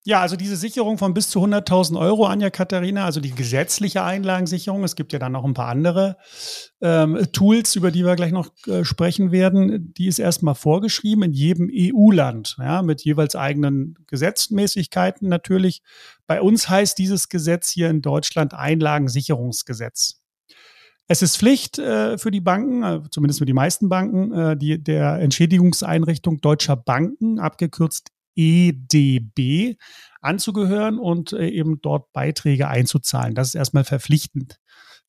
Ja, 0.06 0.20
also 0.20 0.36
diese 0.36 0.58
Sicherung 0.58 0.98
von 0.98 1.14
bis 1.14 1.30
zu 1.30 1.40
100.000 1.40 1.98
Euro, 1.98 2.26
Anja 2.26 2.50
Katharina, 2.50 3.06
also 3.06 3.22
die 3.22 3.32
gesetzliche 3.32 4.04
Einlagensicherung. 4.04 4.84
Es 4.84 4.98
gibt 4.98 5.14
ja 5.14 5.20
dann 5.20 5.32
noch 5.32 5.46
ein 5.46 5.54
paar 5.54 5.70
andere 5.70 6.18
ähm, 6.82 7.26
Tools, 7.32 7.78
über 7.78 7.90
die 7.90 8.04
wir 8.04 8.18
gleich 8.18 8.34
noch 8.34 8.50
äh, 8.68 8.84
sprechen 8.84 9.32
werden. 9.32 9.94
Die 9.94 10.08
ist 10.08 10.20
erstmal 10.20 10.56
vorgeschrieben 10.56 11.24
in 11.24 11.32
jedem 11.32 11.72
EU-Land, 11.74 12.58
ja, 12.60 12.82
mit 12.82 13.06
jeweils 13.06 13.38
eigenen 13.38 13.96
Gesetzmäßigkeiten 14.08 15.30
natürlich. 15.30 15.82
Bei 16.28 16.42
uns 16.42 16.68
heißt 16.68 16.98
dieses 16.98 17.30
Gesetz 17.30 17.70
hier 17.70 17.90
in 17.90 18.02
Deutschland 18.02 18.54
Einlagensicherungsgesetz. 18.54 20.20
Es 21.08 21.22
ist 21.22 21.38
Pflicht 21.38 21.80
äh, 21.80 22.18
für 22.18 22.32
die 22.32 22.42
Banken, 22.42 22.84
äh, 22.84 23.02
zumindest 23.10 23.40
für 23.40 23.46
die 23.46 23.54
meisten 23.54 23.88
Banken, 23.88 24.34
äh, 24.34 24.58
die, 24.58 24.84
der 24.84 25.20
Entschädigungseinrichtung 25.20 26.42
deutscher 26.42 26.76
Banken, 26.76 27.40
abgekürzt 27.40 28.10
EDB 28.36 29.78
anzugehören 30.22 31.00
und 31.00 31.34
äh, 31.34 31.50
eben 31.50 31.82
dort 31.82 32.12
Beiträge 32.14 32.68
einzuzahlen. 32.68 33.36
Das 33.36 33.50
ist 33.50 33.56
erstmal 33.56 33.84
verpflichtend. 33.84 34.60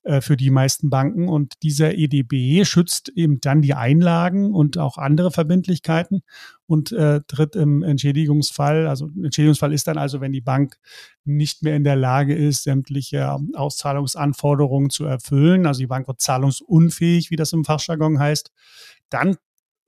äh, 0.05 0.21
für 0.21 0.37
die 0.37 0.51
meisten 0.51 0.91
Banken. 0.91 1.29
Und 1.29 1.55
dieser 1.63 1.95
EDB 1.95 2.65
schützt 2.65 3.09
eben 3.09 3.41
dann 3.41 3.63
die 3.63 3.75
Einlagen 3.75 4.53
und 4.55 4.79
auch 4.79 4.99
andere 4.99 5.31
Verbindlichkeiten 5.31 6.23
und 6.67 6.93
äh, 6.93 7.21
tritt 7.27 7.57
im 7.57 7.83
Entschädigungsfall, 7.83 8.87
also 8.87 9.09
Entschädigungsfall 9.23 9.73
ist 9.73 9.87
dann 9.87 9.99
also, 9.99 10.21
wenn 10.21 10.33
die 10.33 10.41
Bank 10.41 10.77
nicht 11.25 11.63
mehr 11.63 11.75
in 11.77 11.85
der 11.85 11.97
Lage 11.97 12.35
ist, 12.35 12.65
sämtliche 12.65 13.37
Auszahlungsanforderungen 13.55 14.91
zu 14.91 15.05
erfüllen, 15.05 15.67
also 15.67 15.81
die 15.81 15.87
Bank 15.87 16.07
wird 16.07 16.21
zahlungsunfähig, 16.21 17.31
wie 17.31 17.37
das 17.37 17.53
im 17.53 17.65
Fachjargon 17.65 18.19
heißt, 18.19 18.51
dann 19.09 19.37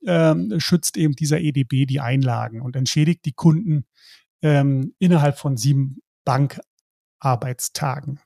ähm, 0.05 0.59
schützt 0.59 0.97
eben 0.97 1.15
dieser 1.15 1.39
EDB 1.39 1.85
die 1.85 1.99
Einlagen 1.99 2.61
und 2.61 2.75
entschädigt 2.75 3.25
die 3.25 3.33
Kunden 3.33 3.85
ähm, 4.41 4.93
innerhalb 4.99 5.37
von 5.37 5.57
sieben 5.57 5.97
Bankarbeitstagen. 6.25 8.19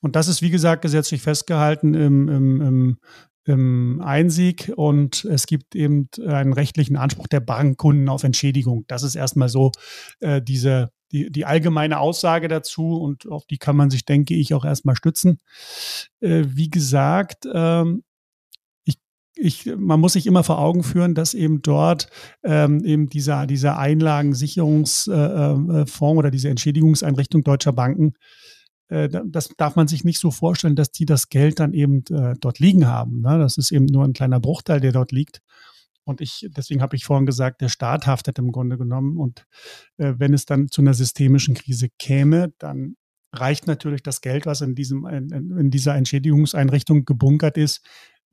Und 0.00 0.16
das 0.16 0.28
ist, 0.28 0.42
wie 0.42 0.50
gesagt, 0.50 0.82
gesetzlich 0.82 1.22
festgehalten 1.22 1.94
im, 1.94 2.28
im, 2.28 2.60
im, 2.60 2.98
im 3.44 4.00
Einsieg 4.02 4.72
und 4.76 5.24
es 5.24 5.46
gibt 5.46 5.74
eben 5.74 6.08
einen 6.26 6.52
rechtlichen 6.52 6.96
Anspruch 6.96 7.26
der 7.26 7.40
Bankkunden 7.40 8.08
auf 8.08 8.24
Entschädigung. 8.24 8.84
Das 8.86 9.02
ist 9.02 9.14
erstmal 9.14 9.48
so 9.48 9.72
äh, 10.20 10.40
diese, 10.42 10.90
die, 11.12 11.30
die 11.30 11.44
allgemeine 11.44 12.00
Aussage 12.00 12.48
dazu 12.48 12.96
und 12.96 13.26
auf 13.28 13.46
die 13.46 13.58
kann 13.58 13.76
man 13.76 13.90
sich, 13.90 14.04
denke 14.04 14.34
ich, 14.34 14.54
auch 14.54 14.64
erstmal 14.64 14.96
stützen. 14.96 15.40
Äh, 16.20 16.44
wie 16.48 16.70
gesagt, 16.70 17.46
ähm, 17.52 18.02
ich, 19.36 19.66
man 19.76 20.00
muss 20.00 20.12
sich 20.14 20.26
immer 20.26 20.44
vor 20.44 20.58
Augen 20.58 20.82
führen, 20.82 21.14
dass 21.14 21.34
eben 21.34 21.60
dort 21.62 22.08
ähm, 22.42 22.84
eben 22.84 23.08
dieser, 23.08 23.46
dieser 23.46 23.78
Einlagensicherungsfonds 23.78 25.08
äh, 25.10 26.14
äh, 26.14 26.18
oder 26.18 26.30
diese 26.30 26.50
Entschädigungseinrichtung 26.50 27.42
deutscher 27.42 27.72
Banken, 27.72 28.14
äh, 28.88 29.08
das 29.26 29.48
darf 29.56 29.76
man 29.76 29.88
sich 29.88 30.04
nicht 30.04 30.20
so 30.20 30.30
vorstellen, 30.30 30.76
dass 30.76 30.90
die 30.90 31.06
das 31.06 31.28
Geld 31.28 31.58
dann 31.60 31.72
eben 31.72 32.04
äh, 32.10 32.34
dort 32.40 32.58
liegen 32.58 32.86
haben. 32.86 33.22
Ne? 33.22 33.38
Das 33.38 33.56
ist 33.56 33.72
eben 33.72 33.86
nur 33.86 34.04
ein 34.04 34.12
kleiner 34.12 34.40
Bruchteil, 34.40 34.80
der 34.80 34.92
dort 34.92 35.12
liegt. 35.12 35.40
Und 36.04 36.20
ich, 36.20 36.46
deswegen 36.54 36.82
habe 36.82 36.96
ich 36.96 37.04
vorhin 37.04 37.26
gesagt, 37.26 37.62
der 37.62 37.70
Staat 37.70 38.06
haftet 38.06 38.38
im 38.38 38.52
Grunde 38.52 38.76
genommen. 38.76 39.16
Und 39.16 39.46
äh, 39.96 40.14
wenn 40.18 40.34
es 40.34 40.44
dann 40.44 40.68
zu 40.68 40.82
einer 40.82 40.94
systemischen 40.94 41.54
Krise 41.54 41.88
käme, 41.98 42.52
dann 42.58 42.96
reicht 43.32 43.66
natürlich 43.66 44.02
das 44.02 44.20
Geld, 44.20 44.46
was 44.46 44.60
in 44.60 44.74
diesem, 44.74 45.06
in, 45.06 45.30
in 45.58 45.70
dieser 45.70 45.96
Entschädigungseinrichtung 45.96 47.04
gebunkert 47.04 47.56
ist, 47.56 47.80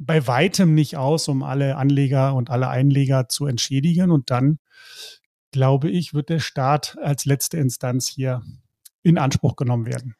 bei 0.05 0.25
weitem 0.25 0.73
nicht 0.73 0.97
aus, 0.97 1.27
um 1.27 1.43
alle 1.43 1.77
Anleger 1.77 2.33
und 2.33 2.49
alle 2.49 2.69
Einleger 2.69 3.29
zu 3.29 3.45
entschädigen. 3.45 4.11
Und 4.11 4.31
dann, 4.31 4.59
glaube 5.51 5.89
ich, 5.89 6.13
wird 6.13 6.29
der 6.29 6.39
Staat 6.39 6.97
als 7.01 7.25
letzte 7.25 7.57
Instanz 7.57 8.07
hier 8.07 8.41
in 9.03 9.17
Anspruch 9.17 9.55
genommen 9.55 9.85
werden. 9.85 10.15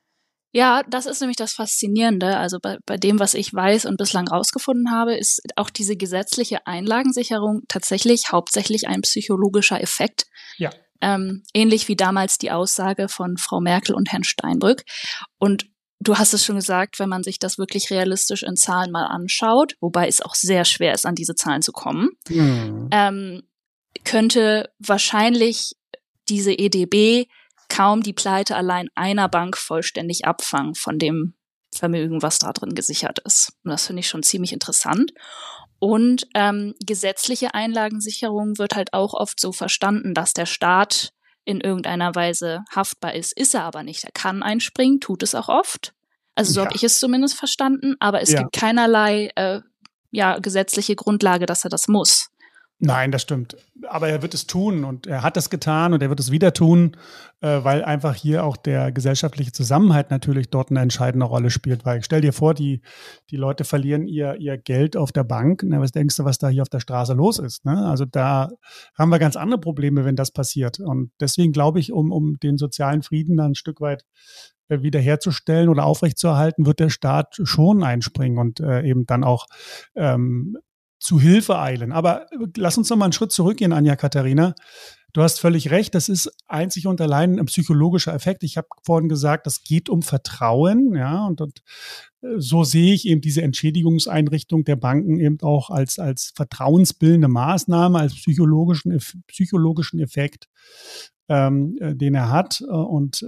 Ja, 0.54 0.84
das 0.84 1.06
ist 1.06 1.22
nämlich 1.22 1.38
das 1.38 1.54
Faszinierende. 1.54 2.38
Also 2.38 2.60
bei, 2.62 2.78
bei 2.86 2.98
dem, 2.98 3.20
was 3.20 3.34
ich 3.34 3.54
weiß 3.54 3.86
und 3.86 3.98
bislang 3.98 4.28
rausgefunden 4.28 4.92
habe, 4.92 5.16
ist 5.16 5.42
auch 5.56 5.70
diese 5.70 5.96
gesetzliche 5.96 6.68
Einlagensicherung 6.68 7.62
tatsächlich 7.68 8.32
hauptsächlich 8.32 8.88
ein 8.88 9.02
psychologischer 9.02 9.82
Effekt. 9.82 10.26
Ja. 10.58 10.70
Ähm, 11.00 11.44
ähnlich 11.54 11.88
wie 11.88 11.96
damals 11.96 12.38
die 12.38 12.52
Aussage 12.52 13.08
von 13.08 13.38
Frau 13.38 13.62
Merkel 13.62 13.96
und 13.96 14.12
Herrn 14.12 14.26
Steinbrück. 14.26 14.84
Und 15.40 15.71
du 16.02 16.18
hast 16.18 16.34
es 16.34 16.44
schon 16.44 16.56
gesagt, 16.56 17.00
wenn 17.00 17.10
man 17.10 17.24
sich 17.24 17.40
das 17.40 17.58
wirklich 17.58 17.92
realistisch 17.92 18.44
in 18.44 18.56
Zahlen 18.56 18.92
mal 18.92 19.06
anschaut, 19.06 19.76
wobei 19.80 20.08
es 20.08 20.22
auch 20.22 20.36
sehr 20.36 20.66
schwer 20.66 20.94
ist, 20.94 21.06
an 21.06 21.16
diese 21.16 21.36
Zahlen 21.36 21.62
zu 21.62 21.72
kommen, 21.72 22.10
mhm. 22.28 22.90
ähm, 22.92 23.44
könnte 24.04 24.72
wahrscheinlich 24.80 25.76
diese 26.28 26.54
EDB 26.54 27.28
kaum 27.70 28.04
die 28.04 28.14
Pleite 28.14 28.56
allein 28.56 28.90
einer 28.96 29.30
Bank 29.30 29.58
vollständig 29.58 30.26
abfangen 30.26 30.76
von 30.76 31.00
dem 31.00 31.36
Vermögen, 31.74 32.22
was 32.22 32.40
da 32.40 32.52
drin 32.52 32.76
gesichert 32.76 33.20
ist. 33.20 33.54
Und 33.64 33.72
das 33.72 33.88
finde 33.88 34.02
ich 34.02 34.10
schon 34.10 34.24
ziemlich 34.24 34.52
interessant. 34.52 35.14
Und 35.80 36.28
ähm, 36.36 36.74
gesetzliche 36.86 37.54
Einlagensicherung 37.54 38.58
wird 38.58 38.76
halt 38.76 38.94
auch 38.94 39.14
oft 39.14 39.40
so 39.40 39.52
verstanden, 39.52 40.14
dass 40.14 40.34
der 40.34 40.46
Staat 40.46 41.14
in 41.46 41.62
irgendeiner 41.62 42.14
Weise 42.16 42.64
haftbar 42.74 43.16
ist. 43.16 43.38
Ist 43.38 43.56
er 43.56 43.64
aber 43.64 43.84
nicht. 43.84 44.04
Er 44.04 44.12
kann 44.12 44.44
einspringen, 44.44 45.00
tut 45.00 45.24
es 45.24 45.36
auch 45.36 45.50
oft. 45.50 45.94
Also 46.36 46.54
so 46.54 46.60
ja. 46.62 46.66
habe 46.66 46.76
ich 46.76 46.84
es 46.84 47.00
zumindest 47.00 47.38
verstanden. 47.38 47.96
Aber 48.00 48.22
es 48.22 48.32
ja. 48.32 48.40
gibt 48.40 48.54
keinerlei 48.54 49.32
äh, 49.36 49.62
ja, 50.12 50.40
gesetzliche 50.40 50.96
Grundlage, 50.96 51.46
dass 51.46 51.64
er 51.64 51.70
das 51.70 51.88
muss. 51.88 52.31
Nein, 52.84 53.12
das 53.12 53.22
stimmt. 53.22 53.58
Aber 53.88 54.10
er 54.10 54.24
wird 54.24 54.34
es 54.34 54.48
tun 54.48 54.86
und 54.86 55.06
er 55.06 55.22
hat 55.22 55.38
es 55.38 55.52
getan 55.52 55.94
und 55.94 56.02
er 56.02 56.10
wird 56.10 56.20
es 56.20 56.32
wieder 56.32 56.52
tun, 56.52 56.98
äh, 57.42 57.64
weil 57.64 57.84
einfach 57.84 58.16
hier 58.16 58.44
auch 58.44 58.58
der 58.58 58.92
gesellschaftliche 58.92 59.52
Zusammenhalt 59.52 60.10
natürlich 60.10 60.50
dort 60.50 60.72
eine 60.72 60.80
entscheidende 60.80 61.28
Rolle 61.28 61.52
spielt. 61.52 61.86
Weil 61.86 62.04
stell 62.04 62.22
dir 62.22 62.34
vor, 62.34 62.56
die, 62.56 62.82
die 63.30 63.38
Leute 63.38 63.66
verlieren 63.66 64.08
ihr, 64.08 64.36
ihr 64.38 64.58
Geld 64.58 64.98
auf 64.98 65.12
der 65.12 65.24
Bank. 65.24 65.62
Na, 65.64 65.80
was 65.80 65.92
denkst 65.92 66.16
du, 66.18 66.26
was 66.26 66.40
da 66.40 66.50
hier 66.50 66.64
auf 66.64 66.70
der 66.70 66.80
Straße 66.80 67.14
los 67.14 67.38
ist? 67.38 67.66
Ne? 67.66 67.86
Also 67.86 68.06
da 68.06 68.50
haben 68.98 69.10
wir 69.10 69.20
ganz 69.20 69.36
andere 69.36 69.60
Probleme, 69.60 70.04
wenn 70.04 70.16
das 70.16 70.32
passiert. 70.32 70.80
Und 70.80 71.12
deswegen 71.20 71.52
glaube 71.52 71.80
ich, 71.80 71.92
um, 71.92 72.12
um 72.12 72.40
den 72.40 72.58
sozialen 72.58 73.04
Frieden 73.04 73.38
dann 73.38 73.52
ein 73.52 73.56
Stück 73.56 73.80
weit 73.80 74.06
äh, 74.70 74.82
wiederherzustellen 74.82 75.70
oder 75.70 75.86
aufrechtzuerhalten, 75.86 76.66
wird 76.66 76.80
der 76.80 76.90
Staat 76.90 77.38
schon 77.44 77.84
einspringen 77.84 78.40
und 78.40 78.60
äh, 78.60 78.82
eben 78.82 79.06
dann 79.06 79.24
auch 79.24 79.46
ähm, 79.94 80.58
zu 81.02 81.20
Hilfe 81.20 81.60
eilen. 81.60 81.92
Aber 81.92 82.32
äh, 82.32 82.48
lass 82.56 82.78
uns 82.78 82.90
noch 82.90 82.98
mal 82.98 83.06
einen 83.06 83.14
Schritt 83.14 83.32
zurückgehen, 83.32 83.74
Anja 83.74 83.96
Katharina. 83.96 84.54
Du 85.14 85.22
hast 85.22 85.42
völlig 85.42 85.72
recht, 85.72 85.94
das 85.94 86.08
ist 86.08 86.32
einzig 86.48 86.88
und 86.88 87.02
allein 87.02 87.38
ein 87.38 87.46
psychologischer 87.48 88.14
Effekt. 88.14 88.44
Ich 88.44 88.56
habe 88.56 88.68
vorhin 88.84 89.10
gesagt, 89.10 89.46
das 89.46 89.64
geht 89.64 89.90
um 89.90 90.04
Vertrauen, 90.04 90.96
ja, 90.96 91.26
und, 91.26 91.42
und 91.42 91.64
äh, 92.22 92.36
so 92.38 92.64
sehe 92.64 92.94
ich 92.94 93.06
eben 93.08 93.20
diese 93.20 93.42
Entschädigungseinrichtung 93.42 94.64
der 94.64 94.78
Banken 94.78 95.20
eben 95.20 95.38
auch 95.42 95.70
als, 95.70 96.00
als 96.00 96.32
vertrauensbildende 96.36 97.28
Maßnahme, 97.28 98.00
als 98.00 98.16
psychologischen, 98.16 98.98
psychologischen 99.28 100.00
Effekt, 100.00 100.48
ähm, 101.28 101.78
äh, 101.82 101.96
den 101.96 102.16
er 102.16 102.30
hat. 102.30 102.62
Und 102.62 103.26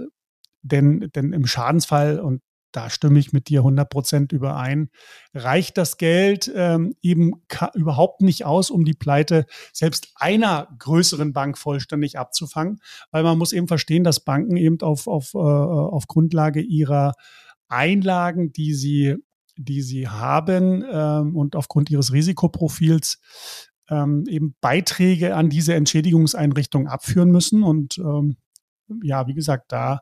denn, 0.62 1.10
denn 1.14 1.34
im 1.34 1.46
Schadensfall, 1.46 2.18
und 2.18 2.40
da 2.74 2.90
stimme 2.90 3.18
ich 3.18 3.32
mit 3.32 3.48
dir 3.48 3.60
100 3.60 3.88
Prozent 3.88 4.32
überein, 4.32 4.90
reicht 5.32 5.78
das 5.78 5.96
Geld 5.96 6.50
ähm, 6.54 6.96
eben 7.02 7.42
überhaupt 7.74 8.20
nicht 8.20 8.44
aus, 8.44 8.70
um 8.70 8.84
die 8.84 8.94
Pleite 8.94 9.46
selbst 9.72 10.12
einer 10.16 10.68
größeren 10.78 11.32
Bank 11.32 11.56
vollständig 11.56 12.18
abzufangen, 12.18 12.80
weil 13.12 13.22
man 13.22 13.38
muss 13.38 13.52
eben 13.52 13.68
verstehen, 13.68 14.02
dass 14.02 14.24
Banken 14.24 14.56
eben 14.56 14.80
auf, 14.80 15.06
auf, 15.06 15.34
äh, 15.34 15.38
auf 15.38 16.08
Grundlage 16.08 16.60
ihrer 16.60 17.12
Einlagen, 17.68 18.52
die 18.52 18.74
sie, 18.74 19.16
die 19.56 19.82
sie 19.82 20.08
haben 20.08 20.84
ähm, 20.90 21.36
und 21.36 21.54
aufgrund 21.54 21.90
ihres 21.90 22.12
Risikoprofils 22.12 23.20
ähm, 23.88 24.24
eben 24.28 24.56
Beiträge 24.60 25.36
an 25.36 25.48
diese 25.48 25.74
Entschädigungseinrichtung 25.74 26.88
abführen 26.88 27.30
müssen. 27.30 27.62
Und 27.62 27.98
ähm, 27.98 28.36
ja, 29.02 29.28
wie 29.28 29.34
gesagt, 29.34 29.70
da 29.70 30.00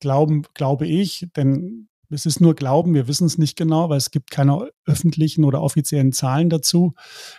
glauben, 0.00 0.42
glaube 0.54 0.86
ich, 0.86 1.28
denn 1.36 1.88
es 2.10 2.26
ist 2.26 2.40
nur 2.40 2.54
Glauben, 2.54 2.94
wir 2.94 3.08
wissen 3.08 3.26
es 3.26 3.38
nicht 3.38 3.56
genau, 3.56 3.88
weil 3.88 3.98
es 3.98 4.10
gibt 4.10 4.30
keine 4.30 4.70
öffentlichen 4.86 5.44
oder 5.44 5.62
offiziellen 5.62 6.12
Zahlen 6.12 6.50
dazu, 6.50 6.94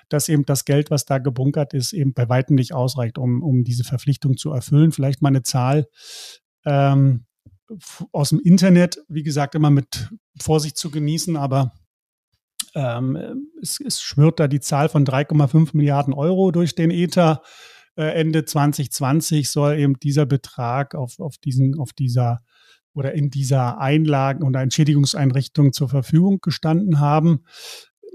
dass 0.09 0.29
eben 0.29 0.45
das 0.45 0.65
Geld, 0.65 0.91
was 0.91 1.05
da 1.05 1.17
gebunkert 1.17 1.73
ist, 1.73 1.93
eben 1.93 2.13
bei 2.13 2.29
weitem 2.29 2.55
nicht 2.55 2.73
ausreicht, 2.73 3.17
um, 3.17 3.41
um 3.41 3.63
diese 3.63 3.83
Verpflichtung 3.83 4.37
zu 4.37 4.51
erfüllen. 4.51 4.91
Vielleicht 4.91 5.21
mal 5.21 5.29
eine 5.29 5.43
Zahl 5.43 5.87
ähm, 6.65 7.25
aus 8.11 8.29
dem 8.29 8.39
Internet, 8.39 8.99
wie 9.07 9.23
gesagt, 9.23 9.55
immer 9.55 9.69
mit 9.69 10.09
Vorsicht 10.39 10.77
zu 10.77 10.89
genießen, 10.89 11.35
aber 11.35 11.73
ähm, 12.75 13.49
es, 13.61 13.79
es 13.79 14.01
schwirrt 14.01 14.39
da 14.39 14.47
die 14.47 14.59
Zahl 14.59 14.89
von 14.89 15.05
3,5 15.05 15.69
Milliarden 15.73 16.13
Euro 16.13 16.51
durch 16.51 16.75
den 16.75 16.91
Ether. 16.91 17.41
Äh, 17.95 18.19
Ende 18.19 18.45
2020 18.45 19.49
soll 19.49 19.79
eben 19.79 19.99
dieser 19.99 20.25
Betrag 20.25 20.95
auf, 20.95 21.19
auf, 21.19 21.37
diesen, 21.37 21.79
auf 21.79 21.93
dieser 21.93 22.39
oder 22.97 23.13
in 23.13 23.29
dieser 23.29 23.79
Einlagen- 23.79 24.43
oder 24.43 24.61
Entschädigungseinrichtung 24.61 25.71
zur 25.71 25.87
Verfügung 25.87 26.39
gestanden 26.41 26.99
haben. 26.99 27.43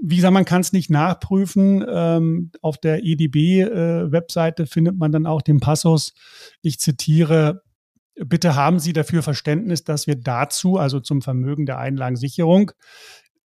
Wie 0.01 0.17
gesagt, 0.17 0.33
man 0.33 0.45
kann 0.45 0.61
es 0.61 0.73
nicht 0.73 0.89
nachprüfen. 0.89 1.85
Ähm, 1.87 2.51
auf 2.61 2.77
der 2.77 3.03
EDB-Webseite 3.03 4.63
äh, 4.63 4.65
findet 4.65 4.97
man 4.97 5.13
dann 5.13 5.25
auch 5.25 5.41
den 5.41 5.61
Passus, 5.61 6.13
ich 6.61 6.79
zitiere, 6.79 7.61
bitte 8.15 8.55
haben 8.55 8.79
Sie 8.79 8.91
dafür 8.91 9.23
Verständnis, 9.23 9.85
dass 9.85 10.05
wir 10.05 10.15
dazu, 10.15 10.77
also 10.77 10.99
zum 10.99 11.21
Vermögen 11.21 11.65
der 11.65 11.79
Einlagensicherung, 11.79 12.71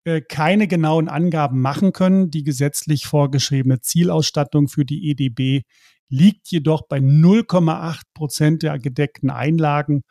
äh, 0.05 0.23
keine 0.23 0.66
genauen 0.69 1.09
Angaben 1.09 1.61
machen 1.61 1.93
können. 1.93 2.31
Die 2.31 2.45
gesetzlich 2.45 3.07
vorgeschriebene 3.07 3.83
Zielausstattung 3.83 4.69
für 4.69 4.87
die 4.87 5.11
EDB 5.11 5.64
liegt 6.09 6.49
jedoch 6.49 6.83
bei 6.88 6.99
0,8 6.99 8.02
Prozent 8.14 8.62
der 8.62 8.78
gedeckten 8.78 9.28
Einlagen 9.28 10.02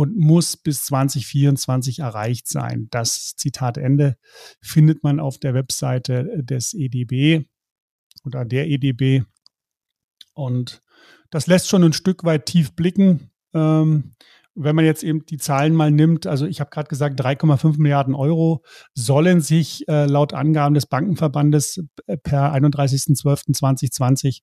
und 0.00 0.16
muss 0.16 0.56
bis 0.56 0.86
2024 0.86 1.98
erreicht 1.98 2.48
sein. 2.48 2.88
Das 2.90 3.34
Zitat 3.36 3.76
Ende 3.76 4.16
findet 4.62 5.04
man 5.04 5.20
auf 5.20 5.36
der 5.36 5.52
Webseite 5.52 6.42
des 6.42 6.72
EDB 6.72 7.44
oder 8.24 8.46
der 8.46 8.66
EDB. 8.68 9.24
Und 10.32 10.80
das 11.28 11.46
lässt 11.46 11.68
schon 11.68 11.84
ein 11.84 11.92
Stück 11.92 12.24
weit 12.24 12.46
tief 12.46 12.74
blicken, 12.74 13.30
ähm, 13.52 14.14
wenn 14.54 14.74
man 14.74 14.86
jetzt 14.86 15.04
eben 15.04 15.26
die 15.26 15.36
Zahlen 15.36 15.74
mal 15.74 15.90
nimmt, 15.90 16.26
also 16.26 16.46
ich 16.46 16.60
habe 16.60 16.70
gerade 16.70 16.88
gesagt, 16.88 17.20
3,5 17.20 17.78
Milliarden 17.78 18.14
Euro 18.14 18.62
sollen 18.94 19.42
sich 19.42 19.86
äh, 19.86 20.06
laut 20.06 20.32
Angaben 20.32 20.74
des 20.74 20.86
Bankenverbandes 20.86 21.84
äh, 22.06 22.16
per 22.16 22.54
31.12.2020 22.54 24.40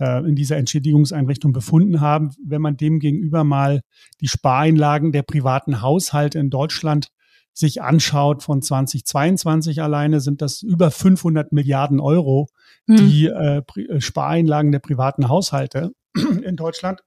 äh, 0.00 0.26
in 0.26 0.34
dieser 0.34 0.56
Entschädigungseinrichtung 0.56 1.52
befunden 1.52 2.00
haben. 2.00 2.30
Wenn 2.44 2.62
man 2.62 2.76
dem 2.76 2.98
gegenüber 2.98 3.44
mal 3.44 3.82
die 4.20 4.28
Spareinlagen 4.28 5.12
der 5.12 5.22
privaten 5.22 5.82
Haushalte 5.82 6.38
in 6.38 6.50
Deutschland 6.50 7.08
sich 7.52 7.82
anschaut 7.82 8.42
von 8.42 8.62
2022 8.62 9.80
alleine, 9.80 10.20
sind 10.20 10.42
das 10.42 10.62
über 10.62 10.90
500 10.90 11.52
Milliarden 11.52 12.00
Euro, 12.00 12.48
hm. 12.88 12.96
die 12.96 13.26
äh, 13.26 13.62
äh, 13.76 14.00
Spareinlagen 14.00 14.72
der 14.72 14.80
privaten 14.80 15.28
Haushalte 15.28 15.92
in 16.44 16.56
Deutschland. 16.56 17.00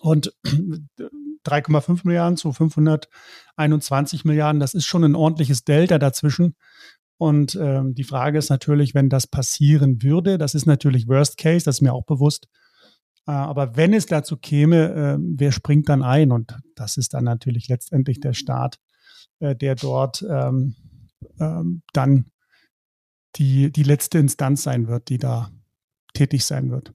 Und 0.00 0.32
3,5 1.44 2.02
Milliarden 2.04 2.36
zu 2.36 2.52
521 2.52 4.24
Milliarden, 4.24 4.60
das 4.60 4.74
ist 4.74 4.86
schon 4.86 5.02
ein 5.02 5.16
ordentliches 5.16 5.64
Delta 5.64 5.98
dazwischen. 5.98 6.54
Und 7.22 7.54
ähm, 7.54 7.94
die 7.94 8.02
Frage 8.02 8.36
ist 8.36 8.50
natürlich, 8.50 8.96
wenn 8.96 9.08
das 9.08 9.28
passieren 9.28 10.02
würde, 10.02 10.38
das 10.38 10.56
ist 10.56 10.66
natürlich 10.66 11.06
Worst 11.06 11.38
Case, 11.38 11.64
das 11.64 11.76
ist 11.76 11.80
mir 11.80 11.92
auch 11.92 12.04
bewusst. 12.04 12.48
Äh, 13.28 13.30
aber 13.30 13.76
wenn 13.76 13.94
es 13.94 14.06
dazu 14.06 14.36
käme, 14.36 14.92
äh, 14.92 15.18
wer 15.20 15.52
springt 15.52 15.88
dann 15.88 16.02
ein? 16.02 16.32
Und 16.32 16.58
das 16.74 16.96
ist 16.96 17.14
dann 17.14 17.22
natürlich 17.22 17.68
letztendlich 17.68 18.18
der 18.18 18.32
Staat, 18.32 18.80
äh, 19.38 19.54
der 19.54 19.76
dort 19.76 20.26
ähm, 20.28 20.74
ähm, 21.38 21.82
dann 21.92 22.26
die, 23.36 23.70
die 23.70 23.84
letzte 23.84 24.18
Instanz 24.18 24.64
sein 24.64 24.88
wird, 24.88 25.08
die 25.08 25.18
da 25.18 25.48
tätig 26.14 26.44
sein 26.44 26.72
wird. 26.72 26.92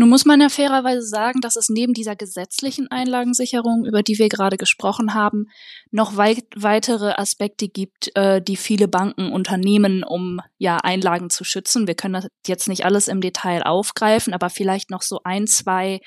Nun 0.00 0.10
muss 0.10 0.24
man 0.24 0.40
ja 0.40 0.48
fairerweise 0.48 1.02
sagen, 1.02 1.40
dass 1.40 1.56
es 1.56 1.68
neben 1.70 1.92
dieser 1.92 2.14
gesetzlichen 2.14 2.88
Einlagensicherung, 2.88 3.84
über 3.84 4.04
die 4.04 4.16
wir 4.20 4.28
gerade 4.28 4.56
gesprochen 4.56 5.12
haben, 5.12 5.46
noch 5.90 6.16
weit 6.16 6.44
weitere 6.54 7.14
Aspekte 7.16 7.68
gibt, 7.68 8.14
äh, 8.14 8.40
die 8.40 8.56
viele 8.56 8.86
Banken 8.86 9.32
unternehmen, 9.32 10.04
um 10.04 10.40
ja 10.56 10.76
Einlagen 10.76 11.30
zu 11.30 11.42
schützen. 11.42 11.88
Wir 11.88 11.96
können 11.96 12.14
das 12.14 12.28
jetzt 12.46 12.68
nicht 12.68 12.84
alles 12.84 13.08
im 13.08 13.20
Detail 13.20 13.64
aufgreifen, 13.64 14.34
aber 14.34 14.50
vielleicht 14.50 14.88
noch 14.90 15.02
so 15.02 15.18
ein, 15.24 15.48
zwei 15.48 15.98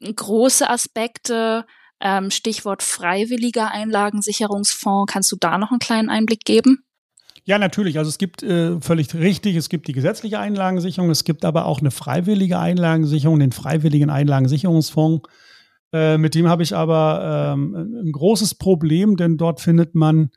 große 0.00 0.70
Aspekte. 0.70 1.66
Ähm, 2.00 2.30
Stichwort 2.30 2.84
freiwilliger 2.84 3.72
Einlagensicherungsfonds. 3.72 5.12
Kannst 5.12 5.32
du 5.32 5.36
da 5.40 5.58
noch 5.58 5.72
einen 5.72 5.80
kleinen 5.80 6.08
Einblick 6.08 6.44
geben? 6.44 6.84
Ja, 7.48 7.58
natürlich. 7.58 7.96
Also 7.96 8.10
es 8.10 8.18
gibt 8.18 8.42
äh, 8.42 8.78
völlig 8.78 9.14
richtig, 9.14 9.56
es 9.56 9.70
gibt 9.70 9.88
die 9.88 9.94
gesetzliche 9.94 10.38
Einlagensicherung, 10.38 11.08
es 11.08 11.24
gibt 11.24 11.46
aber 11.46 11.64
auch 11.64 11.80
eine 11.80 11.90
freiwillige 11.90 12.58
Einlagensicherung, 12.58 13.38
den 13.38 13.52
freiwilligen 13.52 14.10
Einlagensicherungsfonds. 14.10 15.26
Äh, 15.94 16.18
mit 16.18 16.34
dem 16.34 16.46
habe 16.46 16.62
ich 16.62 16.76
aber 16.76 17.54
ähm, 17.54 18.02
ein 18.04 18.12
großes 18.12 18.56
Problem, 18.56 19.16
denn 19.16 19.38
dort 19.38 19.62
findet 19.62 19.94
man, 19.94 20.28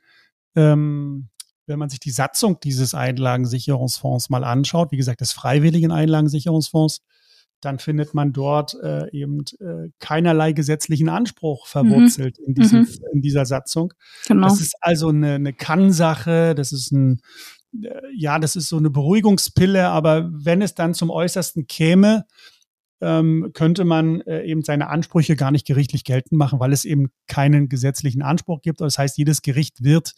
ähm, 0.56 1.28
wenn 1.66 1.78
man 1.78 1.90
sich 1.90 2.00
die 2.00 2.10
Satzung 2.10 2.58
dieses 2.60 2.94
Einlagensicherungsfonds 2.94 4.30
mal 4.30 4.42
anschaut, 4.42 4.90
wie 4.90 4.96
gesagt, 4.96 5.20
des 5.20 5.32
freiwilligen 5.32 5.90
Einlagensicherungsfonds, 5.90 7.02
dann 7.64 7.78
findet 7.78 8.12
man 8.12 8.32
dort 8.32 8.76
äh, 8.82 9.10
eben 9.12 9.44
äh, 9.60 9.88
keinerlei 10.00 10.52
gesetzlichen 10.52 11.08
Anspruch 11.08 11.66
verwurzelt 11.66 12.38
mhm. 12.38 12.46
in, 12.46 12.54
diesem, 12.54 12.80
mhm. 12.80 12.88
in 13.12 13.22
dieser 13.22 13.46
Satzung. 13.46 13.94
Genau. 14.26 14.48
Das 14.48 14.60
ist 14.60 14.76
also 14.80 15.08
eine, 15.08 15.34
eine 15.34 15.52
Kann-Sache, 15.52 16.54
das 16.54 16.72
ist 16.72 16.90
ein, 16.92 17.20
äh, 17.82 17.88
ja, 18.14 18.38
das 18.38 18.56
ist 18.56 18.68
so 18.68 18.76
eine 18.76 18.90
Beruhigungspille, 18.90 19.88
aber 19.88 20.28
wenn 20.32 20.60
es 20.60 20.74
dann 20.74 20.92
zum 20.92 21.10
Äußersten 21.10 21.66
käme, 21.66 22.24
ähm, 23.02 23.50
könnte 23.52 23.84
man 23.84 24.20
äh, 24.22 24.44
eben 24.44 24.62
seine 24.62 24.88
Ansprüche 24.88 25.34
gar 25.34 25.50
nicht 25.50 25.66
gerichtlich 25.66 26.04
geltend 26.04 26.38
machen, 26.38 26.60
weil 26.60 26.72
es 26.72 26.84
eben 26.84 27.10
keinen 27.26 27.68
gesetzlichen 27.68 28.22
Anspruch 28.22 28.62
gibt. 28.62 28.80
Das 28.80 28.96
heißt, 28.96 29.18
jedes 29.18 29.42
Gericht 29.42 29.82
wird 29.82 30.14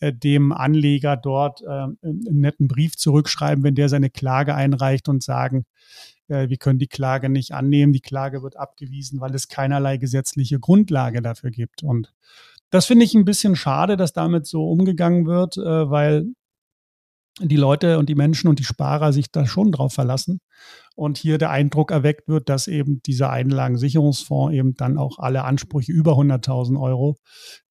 äh, 0.00 0.12
dem 0.12 0.52
Anleger 0.52 1.16
dort 1.16 1.62
äh, 1.62 1.66
einen 1.66 2.40
netten 2.40 2.66
Brief 2.66 2.96
zurückschreiben, 2.96 3.62
wenn 3.62 3.76
der 3.76 3.88
seine 3.88 4.10
Klage 4.10 4.56
einreicht 4.56 5.08
und 5.08 5.22
sagen, 5.22 5.64
wir 6.28 6.56
können 6.58 6.78
die 6.78 6.88
Klage 6.88 7.28
nicht 7.28 7.52
annehmen, 7.52 7.92
die 7.92 8.00
Klage 8.00 8.42
wird 8.42 8.56
abgewiesen, 8.56 9.20
weil 9.20 9.34
es 9.34 9.48
keinerlei 9.48 9.96
gesetzliche 9.96 10.60
Grundlage 10.60 11.22
dafür 11.22 11.50
gibt. 11.50 11.82
Und 11.82 12.12
das 12.70 12.86
finde 12.86 13.04
ich 13.04 13.14
ein 13.14 13.24
bisschen 13.24 13.56
schade, 13.56 13.96
dass 13.96 14.12
damit 14.12 14.46
so 14.46 14.68
umgegangen 14.68 15.26
wird, 15.26 15.56
äh, 15.56 15.90
weil 15.90 16.26
die 17.40 17.56
Leute 17.56 17.98
und 17.98 18.08
die 18.08 18.14
Menschen 18.14 18.48
und 18.48 18.58
die 18.58 18.64
Sparer 18.64 19.12
sich 19.12 19.30
da 19.30 19.46
schon 19.46 19.70
drauf 19.70 19.92
verlassen 19.92 20.40
und 20.96 21.18
hier 21.18 21.38
der 21.38 21.50
Eindruck 21.50 21.92
erweckt 21.92 22.28
wird, 22.28 22.48
dass 22.48 22.66
eben 22.66 23.00
dieser 23.06 23.30
Einlagensicherungsfonds 23.30 24.54
eben 24.54 24.74
dann 24.74 24.98
auch 24.98 25.18
alle 25.18 25.44
Ansprüche 25.44 25.92
über 25.92 26.14
100.000 26.14 26.80
Euro, 26.80 27.16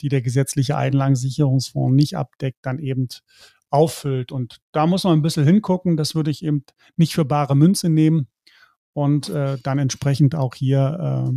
die 0.01 0.07
der 0.07 0.21
gesetzliche 0.21 0.77
Einlagensicherungsfonds 0.77 1.95
nicht 1.95 2.15
abdeckt, 2.15 2.59
dann 2.61 2.79
eben 2.79 3.09
auffüllt. 3.69 4.31
Und 4.31 4.59
da 4.71 4.87
muss 4.87 5.03
man 5.03 5.19
ein 5.19 5.21
bisschen 5.21 5.45
hingucken. 5.45 5.97
Das 5.97 6.15
würde 6.15 6.31
ich 6.31 6.43
eben 6.43 6.63
nicht 6.95 7.13
für 7.13 7.25
bare 7.25 7.55
Münze 7.55 7.89
nehmen 7.89 8.27
und 8.97 9.29
äh, 9.29 9.59
dann 9.61 9.77
entsprechend 9.77 10.33
auch 10.33 10.55
hier 10.55 11.29
äh, 11.29 11.31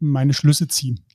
meine 0.00 0.34
Schlüsse 0.34 0.66
ziehen. 0.66 1.06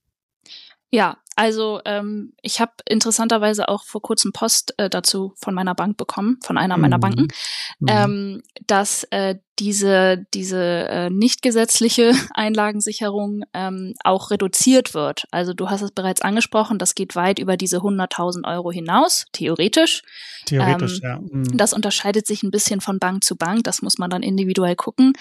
Ja, 0.89 1.17
also 1.35 1.81
ähm, 1.83 2.31
ich 2.41 2.61
habe 2.61 2.71
interessanterweise 2.87 3.67
auch 3.67 3.83
vor 3.83 4.01
kurzem 4.01 4.31
Post 4.31 4.73
äh, 4.77 4.89
dazu 4.89 5.33
von 5.35 5.53
meiner 5.53 5.75
Bank 5.75 5.97
bekommen, 5.97 6.39
von 6.43 6.57
einer 6.57 6.77
meiner 6.77 6.95
mhm. 6.95 7.01
Banken, 7.01 7.27
mhm. 7.79 7.87
ähm, 7.89 8.43
dass 8.67 9.03
äh, 9.11 9.35
diese, 9.59 10.25
diese 10.33 10.87
äh, 10.89 11.09
nicht 11.09 11.41
gesetzliche 11.41 12.13
Einlagensicherung 12.33 13.43
ähm, 13.53 13.93
auch 14.03 14.31
reduziert 14.31 14.93
wird. 14.93 15.25
Also 15.31 15.53
du 15.53 15.69
hast 15.69 15.81
es 15.81 15.91
bereits 15.91 16.21
angesprochen, 16.21 16.79
das 16.79 16.95
geht 16.95 17.15
weit 17.15 17.39
über 17.39 17.57
diese 17.57 17.77
100.000 17.77 18.47
Euro 18.47 18.71
hinaus, 18.71 19.25
theoretisch. 19.33 20.03
Theoretisch, 20.45 20.99
ähm, 21.03 21.09
ja. 21.09 21.19
Mhm. 21.19 21.57
Das 21.57 21.73
unterscheidet 21.73 22.25
sich 22.25 22.43
ein 22.43 22.51
bisschen 22.51 22.81
von 22.81 22.99
Bank 22.99 23.23
zu 23.23 23.35
Bank, 23.35 23.63
das 23.63 23.81
muss 23.81 23.97
man 23.97 24.09
dann 24.09 24.23
individuell 24.23 24.75
gucken. 24.75 25.13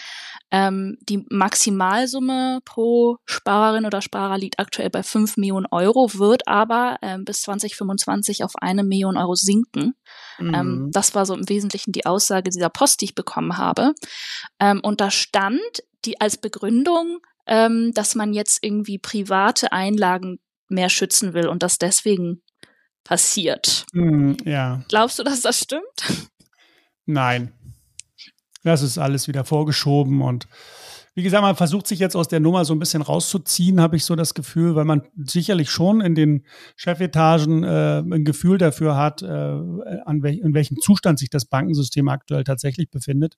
Ähm, 0.52 0.96
die 1.02 1.24
Maximalsumme 1.30 2.60
pro 2.64 3.18
Sparerin 3.24 3.86
oder 3.86 4.02
Sparer 4.02 4.36
liegt 4.36 4.58
aktuell 4.58 4.90
bei 4.90 5.02
5 5.02 5.36
Millionen 5.36 5.66
Euro, 5.70 6.10
wird 6.14 6.48
aber 6.48 6.96
ähm, 7.02 7.24
bis 7.24 7.42
2025 7.42 8.42
auf 8.42 8.56
eine 8.56 8.82
Million 8.82 9.16
Euro 9.16 9.34
sinken. 9.34 9.94
Ähm, 10.40 10.46
mhm. 10.46 10.54
Ähm, 10.54 10.90
das 10.92 11.14
war 11.14 11.24
so 11.24 11.34
im 11.34 11.48
Wesentlichen 11.48 11.92
die 11.92 12.06
Aussage 12.06 12.50
dieser 12.50 12.68
Post, 12.68 13.00
die 13.00 13.06
ich 13.06 13.14
bekommen 13.14 13.58
habe. 13.58 13.94
Ähm, 14.58 14.80
und 14.82 15.00
da 15.00 15.10
stand 15.10 15.60
die 16.04 16.20
als 16.20 16.36
Begründung, 16.38 17.20
ähm, 17.46 17.92
dass 17.94 18.14
man 18.14 18.32
jetzt 18.32 18.62
irgendwie 18.62 18.98
private 18.98 19.72
Einlagen 19.72 20.38
mehr 20.68 20.88
schützen 20.88 21.34
will 21.34 21.48
und 21.48 21.62
das 21.62 21.78
deswegen 21.78 22.42
passiert. 23.04 23.86
Mhm, 23.92 24.36
ja. 24.44 24.82
Glaubst 24.88 25.18
du, 25.18 25.22
dass 25.22 25.40
das 25.40 25.58
stimmt? 25.58 26.30
Nein. 27.06 27.52
Das 28.62 28.82
ist 28.82 28.98
alles 28.98 29.26
wieder 29.26 29.44
vorgeschoben 29.44 30.20
und 30.20 30.46
wie 31.20 31.24
gesagt, 31.24 31.42
man 31.42 31.54
versucht 31.54 31.86
sich 31.86 31.98
jetzt 31.98 32.16
aus 32.16 32.28
der 32.28 32.40
Nummer 32.40 32.64
so 32.64 32.74
ein 32.74 32.78
bisschen 32.78 33.02
rauszuziehen, 33.02 33.78
habe 33.78 33.94
ich 33.96 34.06
so 34.06 34.16
das 34.16 34.32
Gefühl, 34.32 34.74
weil 34.74 34.86
man 34.86 35.02
sicherlich 35.22 35.68
schon 35.68 36.00
in 36.00 36.14
den 36.14 36.46
Chefetagen 36.76 37.62
äh, 37.62 37.98
ein 37.98 38.24
Gefühl 38.24 38.56
dafür 38.56 38.96
hat, 38.96 39.20
äh, 39.20 39.26
an 39.26 40.22
wel 40.22 40.38
in 40.38 40.54
welchem 40.54 40.78
Zustand 40.80 41.18
sich 41.18 41.28
das 41.28 41.44
Bankensystem 41.44 42.08
aktuell 42.08 42.42
tatsächlich 42.44 42.90
befindet. 42.90 43.36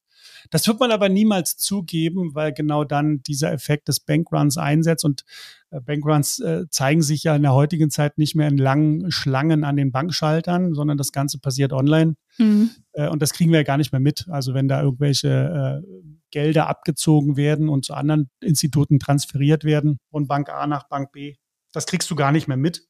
Das 0.50 0.68
wird 0.68 0.78
man 0.78 0.92
aber 0.92 1.08
niemals 1.08 1.56
zugeben, 1.56 2.36
weil 2.36 2.52
genau 2.52 2.84
dann 2.84 3.20
dieser 3.24 3.52
Effekt 3.52 3.88
des 3.88 3.98
Bankruns 3.98 4.58
einsetzt 4.58 5.04
und 5.04 5.24
äh, 5.72 5.80
Bankruns 5.80 6.38
äh, 6.38 6.66
zeigen 6.70 7.02
sich 7.02 7.24
ja 7.24 7.34
in 7.34 7.42
der 7.42 7.54
heutigen 7.54 7.90
Zeit 7.90 8.16
nicht 8.16 8.36
mehr 8.36 8.46
in 8.46 8.58
langen 8.58 9.10
Schlangen 9.10 9.64
an 9.64 9.76
den 9.76 9.90
Bankschaltern, 9.90 10.74
sondern 10.74 10.98
das 10.98 11.10
Ganze 11.10 11.40
passiert 11.40 11.72
online. 11.72 12.14
Mhm. 12.38 12.70
Äh, 12.92 13.08
und 13.08 13.22
das 13.22 13.32
kriegen 13.32 13.50
wir 13.50 13.60
ja 13.60 13.64
gar 13.64 13.78
nicht 13.78 13.90
mehr 13.90 14.00
mit. 14.00 14.26
Also 14.28 14.54
wenn 14.54 14.68
da 14.68 14.82
irgendwelche 14.82 15.82
äh, 15.82 16.01
Gelder 16.32 16.68
abgezogen 16.68 17.36
werden 17.36 17.68
und 17.68 17.84
zu 17.84 17.94
anderen 17.94 18.28
Instituten 18.40 18.98
transferiert 18.98 19.62
werden 19.62 19.98
von 20.10 20.26
Bank 20.26 20.48
A 20.48 20.66
nach 20.66 20.88
Bank 20.88 21.12
B, 21.12 21.36
das 21.72 21.86
kriegst 21.86 22.10
du 22.10 22.16
gar 22.16 22.32
nicht 22.32 22.48
mehr 22.48 22.56
mit. 22.56 22.88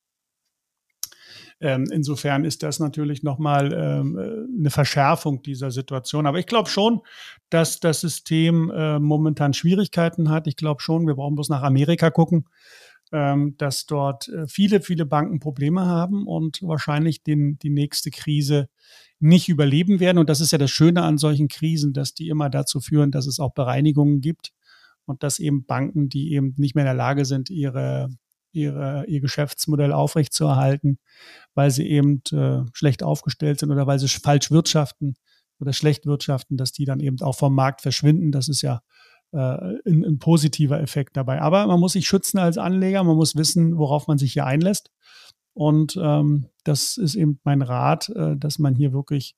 Ähm, 1.61 1.87
insofern 1.93 2.45
ist 2.45 2.65
das 2.65 2.81
natürlich 2.81 3.23
nochmal 3.23 3.73
ähm, 3.73 4.19
äh, 4.19 4.59
eine 4.59 4.71
Verschärfung 4.71 5.43
dieser 5.43 5.71
Situation. 5.71 6.27
Aber 6.27 6.41
ich 6.41 6.47
glaube 6.47 6.69
schon, 6.69 7.03
dass 7.51 7.79
das 7.79 8.01
System 8.01 8.69
äh, 8.71 8.99
momentan 8.99 9.55
Schwierigkeiten 9.55 10.29
hat. 10.29 10.49
Ich 10.49 10.57
glaube 10.57 10.83
schon, 10.83 11.07
wir 11.07 11.15
brauchen 11.15 11.37
bloß 11.37 11.51
nach 11.51 11.63
Amerika 11.63 12.11
gucken, 12.11 12.49
dass 13.13 13.87
dort 13.87 14.29
äh, 14.29 14.47
viele, 14.49 14.81
viele 14.81 15.07
Banken 15.07 15.39
Probleme 15.39 15.87
haben 15.87 16.27
und 16.27 16.63
wahrscheinlich 16.63 17.23
den, 17.23 17.59
die 17.59 17.71
nächste 17.71 18.11
Krise 18.11 18.69
nicht 19.21 19.49
überleben 19.49 20.01
werden. 20.01 20.19
Und 20.19 20.29
das 20.29 20.41
ist 20.41 20.53
ja 20.53 20.59
das 20.59 20.71
Schöne 20.71 21.03
an 21.03 21.19
solchen 21.19 21.49
Krisen, 21.49 21.93
dass 21.93 22.15
die 22.15 22.29
immer 22.29 22.51
dazu 22.51 22.81
führen, 22.81 23.11
dass 23.11 23.27
es 23.27 23.39
auch 23.39 23.53
Bereinigungen 23.53 24.21
gibt 24.21 24.53
und 25.05 25.23
dass 25.23 25.39
eben 25.39 25.67
Banken, 25.67 26.09
die 26.09 26.33
eben 26.33 26.55
nicht 26.57 26.75
mehr 26.75 26.85
in 26.85 26.87
der 26.87 26.95
Lage 26.95 27.25
sind, 27.25 27.51
ihre 27.51 28.09
ihre, 28.53 29.05
ihr 29.07 29.21
Geschäftsmodell 29.21 29.93
aufrechtzuerhalten, 29.93 30.99
weil 31.55 31.71
sie 31.71 31.89
eben 31.89 32.23
äh, 32.33 32.65
schlecht 32.75 33.03
aufgestellt 33.03 33.61
sind 33.61 33.71
oder 33.71 33.87
weil 33.87 33.99
sie 33.99 34.09
falsch 34.09 34.51
wirtschaften 34.51 35.15
oder 35.59 35.73
schlecht 35.73 36.07
wirtschaften, 36.07 36.57
dass 36.57 36.73
die 36.73 36.85
dann 36.85 37.01
eben 37.01 37.21
auch 37.23 37.37
vom 37.37 37.55
Markt 37.55 37.81
verschwinden. 37.81 38.33
Das 38.33 38.49
ist 38.49 38.63
ja 38.63 38.83
äh, 39.33 39.37
ein, 39.37 40.05
ein 40.05 40.19
positiver 40.19 40.81
Effekt 40.81 41.17
dabei. 41.17 41.41
Aber 41.41 41.67
man 41.67 41.81
muss 41.81 41.93
sich 41.93 42.07
schützen 42.07 42.39
als 42.39 42.59
Anleger, 42.59 43.03
man 43.05 43.17
muss 43.17 43.37
wissen, 43.37 43.79
worauf 43.79 44.07
man 44.07 44.19
sich 44.19 44.33
hier 44.35 44.47
einlässt. 44.47 44.91
Und 45.55 45.99
ähm, 46.01 46.47
das 46.65 46.97
ist 46.97 47.15
eben 47.15 47.41
mein 47.45 47.63
Rat, 47.63 48.09
äh, 48.11 48.37
dass 48.37 48.59
man 48.59 48.75
hier 48.75 48.93
wirklich 48.93 49.37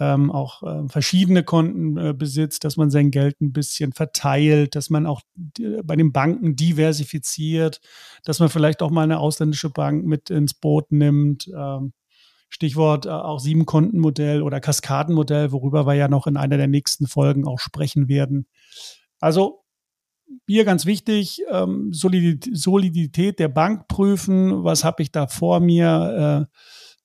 ähm, 0.00 0.32
auch 0.32 0.62
äh, 0.62 0.88
verschiedene 0.88 1.44
Konten 1.44 1.96
äh, 1.96 2.14
besitzt, 2.14 2.64
dass 2.64 2.76
man 2.76 2.90
sein 2.90 3.10
Geld 3.10 3.40
ein 3.40 3.52
bisschen 3.52 3.92
verteilt, 3.92 4.74
dass 4.74 4.90
man 4.90 5.06
auch 5.06 5.22
bei 5.84 5.96
den 5.96 6.12
Banken 6.12 6.56
diversifiziert, 6.56 7.80
dass 8.24 8.40
man 8.40 8.48
vielleicht 8.48 8.82
auch 8.82 8.90
mal 8.90 9.02
eine 9.02 9.20
ausländische 9.20 9.70
Bank 9.70 10.04
mit 10.04 10.30
ins 10.30 10.54
Boot 10.54 10.90
nimmt. 10.90 11.48
Ähm, 11.56 11.92
Stichwort 12.48 13.06
äh, 13.06 13.10
auch 13.10 13.38
Sieben-Konten-Modell 13.38 14.42
oder 14.42 14.60
Kaskadenmodell, 14.60 15.52
worüber 15.52 15.86
wir 15.86 15.94
ja 15.94 16.08
noch 16.08 16.26
in 16.26 16.36
einer 16.36 16.56
der 16.56 16.68
nächsten 16.68 17.06
Folgen 17.06 17.46
auch 17.46 17.58
sprechen 17.58 18.08
werden. 18.08 18.46
Also 19.20 19.64
hier 20.46 20.64
ganz 20.64 20.86
wichtig, 20.86 21.42
ähm, 21.50 21.92
Solidität 21.92 23.38
der 23.38 23.48
Bank 23.48 23.88
prüfen, 23.88 24.64
was 24.64 24.84
habe 24.84 25.02
ich 25.02 25.12
da 25.12 25.26
vor 25.26 25.60
mir, 25.60 26.48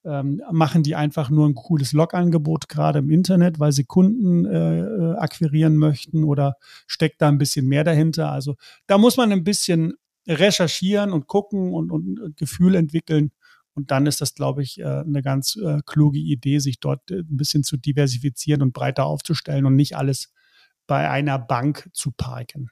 äh, 0.05 0.09
ähm, 0.09 0.41
machen 0.51 0.83
die 0.83 0.95
einfach 0.95 1.29
nur 1.29 1.47
ein 1.47 1.55
cooles 1.55 1.91
Log-Angebot 1.91 2.69
gerade 2.69 2.99
im 2.99 3.09
Internet, 3.09 3.59
weil 3.59 3.73
sie 3.73 3.83
Kunden 3.83 4.45
äh, 4.45 4.79
äh, 4.79 5.15
akquirieren 5.17 5.75
möchten 5.75 6.23
oder 6.23 6.55
steckt 6.87 7.21
da 7.21 7.27
ein 7.27 7.37
bisschen 7.37 7.67
mehr 7.67 7.83
dahinter? 7.83 8.31
Also 8.31 8.55
da 8.87 8.97
muss 8.97 9.17
man 9.17 9.31
ein 9.31 9.43
bisschen 9.43 9.93
recherchieren 10.27 11.11
und 11.11 11.27
gucken 11.27 11.73
und, 11.73 11.91
und, 11.91 12.37
Gefühl 12.37 12.75
entwickeln. 12.75 13.31
Und 13.73 13.91
dann 13.91 14.05
ist 14.07 14.21
das, 14.21 14.35
glaube 14.35 14.63
ich, 14.63 14.79
äh, 14.79 14.83
eine 14.83 15.21
ganz 15.21 15.55
äh, 15.57 15.79
kluge 15.85 16.19
Idee, 16.19 16.59
sich 16.59 16.79
dort 16.79 17.11
ein 17.11 17.37
bisschen 17.37 17.63
zu 17.63 17.77
diversifizieren 17.77 18.61
und 18.61 18.73
breiter 18.73 19.05
aufzustellen 19.05 19.65
und 19.65 19.75
nicht 19.75 19.95
alles 19.97 20.31
bei 20.89 21.09
einer 21.09 21.37
Bank 21.37 21.87
zu 21.93 22.11
parken. 22.11 22.71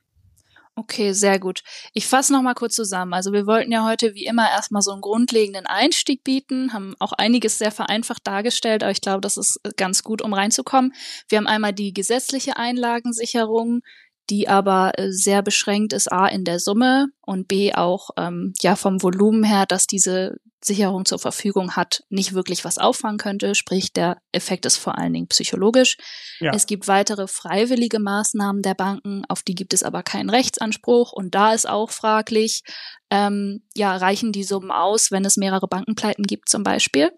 Okay, 0.76 1.14
sehr 1.14 1.40
gut. 1.40 1.62
Ich 1.94 2.08
fasse 2.08 2.34
noch 2.34 2.42
mal 2.42 2.56
kurz 2.56 2.76
zusammen. 2.76 3.14
Also 3.14 3.32
wir 3.32 3.48
wollten 3.48 3.72
ja 3.72 3.84
heute 3.84 4.16
wie 4.16 4.26
immer 4.26 4.50
erstmal 4.50 4.82
so 4.82 4.92
einen 4.92 5.02
grundlegenden 5.02 5.66
Einstieg 5.66 6.24
bieten, 6.24 6.74
haben 6.74 6.96
auch 7.00 7.14
einiges 7.14 7.58
sehr 7.58 7.72
vereinfacht 7.72 8.26
dargestellt, 8.28 8.84
aber 8.84 8.92
ich 8.92 9.02
glaube, 9.02 9.22
das 9.22 9.38
ist 9.38 9.60
ganz 9.76 10.04
gut, 10.04 10.22
um 10.22 10.34
reinzukommen. 10.34 10.94
Wir 11.30 11.38
haben 11.38 11.48
einmal 11.48 11.74
die 11.74 11.94
gesetzliche 11.94 12.58
Einlagensicherung, 12.58 13.82
die 14.30 14.48
aber 14.48 14.98
äh, 14.98 15.12
sehr 15.12 15.42
beschränkt 15.42 15.94
ist, 15.94 16.12
a 16.12 16.28
in 16.28 16.44
der 16.44 16.60
Summe 16.60 17.08
und 17.22 17.48
b 17.48 17.74
auch 17.74 18.10
ähm, 18.18 18.54
ja 18.62 18.76
vom 18.76 19.02
Volumen 19.02 19.44
her, 19.44 19.66
dass 19.66 19.88
diese 19.88 20.38
Sicherung 20.64 21.06
zur 21.06 21.20
Verfügung 21.20 21.76
hat, 21.76 22.04
nicht 22.10 22.34
wirklich 22.34 22.66
was 22.66 22.78
auffangen 22.78 23.18
könnte. 23.18 23.56
Sprich, 23.56 23.94
der 23.94 24.18
Effekt 24.32 24.66
ist 24.66 24.78
vor 24.78 24.98
allen 24.98 25.14
Dingen 25.14 25.28
psychologisch. 25.28 25.98
Ja. 26.40 26.52
Es 26.54 26.66
gibt 26.66 26.88
weitere 26.88 27.28
freiwillige 27.28 28.00
Maßnahmen 28.00 28.62
der 28.62 28.74
Banken, 28.74 29.24
auf 29.30 29.44
die 29.44 29.56
gibt 29.56 29.74
es 29.74 29.84
aber 29.84 30.04
keinen 30.04 30.30
Rechtsanspruch. 30.30 31.14
Und 31.14 31.36
da 31.36 31.54
ist 31.54 31.68
auch 31.70 31.92
fraglich, 31.92 32.64
ähm, 33.10 33.64
ja, 33.76 33.96
reichen 33.96 34.32
die 34.32 34.44
Summen 34.44 34.72
aus, 34.72 35.12
wenn 35.12 35.26
es 35.26 35.38
mehrere 35.38 35.68
Bankenpleiten 35.68 36.26
gibt 36.26 36.50
zum 36.50 36.64
Beispiel? 36.64 37.12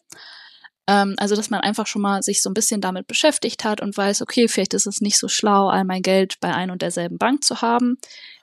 Ähm, 0.90 1.14
also, 1.18 1.36
dass 1.36 1.52
man 1.52 1.62
einfach 1.62 1.86
schon 1.86 2.02
mal 2.02 2.24
sich 2.24 2.42
so 2.42 2.50
ein 2.50 2.56
bisschen 2.56 2.82
damit 2.82 3.06
beschäftigt 3.06 3.64
hat 3.64 3.80
und 3.80 3.96
weiß, 3.96 4.24
okay, 4.24 4.48
vielleicht 4.48 4.74
ist 4.74 4.88
es 4.88 5.02
nicht 5.02 5.20
so 5.20 5.28
schlau, 5.28 5.70
all 5.70 5.86
mein 5.86 6.02
Geld 6.02 6.40
bei 6.40 6.52
ein 6.52 6.72
und 6.72 6.82
derselben 6.82 7.20
Bank 7.20 7.44
zu 7.44 7.62
haben. 7.62 7.98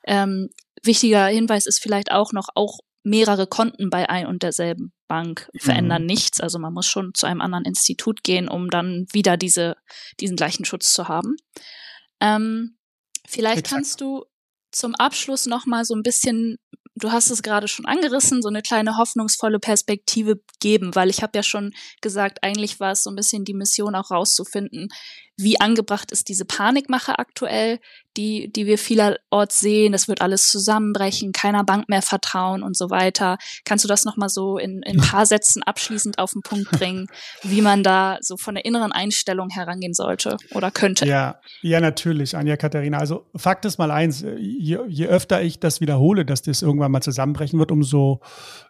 Ähm, 0.04 0.50
wichtiger 0.80 1.26
Hinweis 1.26 1.66
ist 1.66 1.82
vielleicht 1.82 2.12
auch 2.12 2.32
noch, 2.32 2.48
auch 2.54 2.78
mehrere 3.02 3.48
Konten 3.48 3.90
bei 3.90 4.08
ein 4.08 4.26
und 4.26 4.44
derselben 4.44 4.92
Bank 5.08 5.50
verändern 5.56 6.02
mhm. 6.02 6.06
nichts. 6.06 6.40
Also 6.40 6.60
man 6.60 6.72
muss 6.72 6.86
schon 6.86 7.14
zu 7.14 7.26
einem 7.26 7.40
anderen 7.40 7.64
Institut 7.64 8.22
gehen, 8.22 8.48
um 8.48 8.70
dann 8.70 9.06
wieder 9.12 9.36
diese, 9.36 9.76
diesen 10.20 10.36
gleichen 10.36 10.64
Schutz 10.64 10.92
zu 10.92 11.08
haben. 11.08 11.36
Ähm, 12.20 12.76
vielleicht 13.26 13.58
Exakt. 13.58 13.74
kannst 13.74 14.00
du 14.00 14.24
zum 14.70 14.94
Abschluss 14.94 15.46
noch 15.46 15.66
mal 15.66 15.84
so 15.84 15.94
ein 15.94 16.02
bisschen 16.02 16.58
du 16.96 17.12
hast 17.12 17.30
es 17.30 17.42
gerade 17.42 17.68
schon 17.68 17.86
angerissen, 17.86 18.42
so 18.42 18.48
eine 18.48 18.62
kleine 18.62 18.96
hoffnungsvolle 18.96 19.60
Perspektive 19.60 20.40
geben, 20.60 20.94
weil 20.94 21.10
ich 21.10 21.22
habe 21.22 21.32
ja 21.36 21.42
schon 21.42 21.72
gesagt, 22.00 22.38
eigentlich 22.42 22.80
war 22.80 22.92
es 22.92 23.02
so 23.02 23.10
ein 23.10 23.16
bisschen 23.16 23.44
die 23.44 23.54
Mission 23.54 23.94
auch 23.94 24.10
rauszufinden, 24.10 24.88
wie 25.38 25.60
angebracht 25.60 26.10
ist 26.12 26.28
diese 26.28 26.46
Panikmache 26.46 27.18
aktuell, 27.18 27.78
die, 28.16 28.50
die 28.50 28.64
wir 28.64 28.78
vielerorts 28.78 29.60
sehen. 29.60 29.92
Es 29.92 30.08
wird 30.08 30.22
alles 30.22 30.48
zusammenbrechen, 30.50 31.32
keiner 31.32 31.62
Bank 31.62 31.90
mehr 31.90 32.00
vertrauen 32.00 32.62
und 32.62 32.74
so 32.74 32.88
weiter. 32.88 33.36
Kannst 33.64 33.84
du 33.84 33.88
das 33.88 34.06
nochmal 34.06 34.30
so 34.30 34.56
in, 34.56 34.82
in 34.82 34.98
ein 34.98 35.06
paar 35.06 35.26
Sätzen 35.26 35.62
abschließend 35.62 36.18
auf 36.18 36.32
den 36.32 36.40
Punkt 36.40 36.70
bringen, 36.70 37.08
wie 37.42 37.60
man 37.60 37.82
da 37.82 38.16
so 38.22 38.38
von 38.38 38.54
der 38.54 38.64
inneren 38.64 38.92
Einstellung 38.92 39.50
herangehen 39.50 39.92
sollte 39.92 40.38
oder 40.54 40.70
könnte? 40.70 41.06
Ja, 41.06 41.38
ja, 41.60 41.80
natürlich, 41.80 42.34
Anja 42.34 42.56
Katharina. 42.56 42.96
Also 42.96 43.26
Fakt 43.36 43.66
ist 43.66 43.76
mal 43.76 43.90
eins, 43.90 44.24
je, 44.38 44.78
je 44.88 45.06
öfter 45.06 45.42
ich 45.42 45.60
das 45.60 45.82
wiederhole, 45.82 46.24
dass 46.24 46.40
das 46.40 46.62
irgendwann 46.62 46.85
mal 46.88 47.00
zusammenbrechen 47.00 47.58
wird, 47.58 47.70
umso 47.70 48.20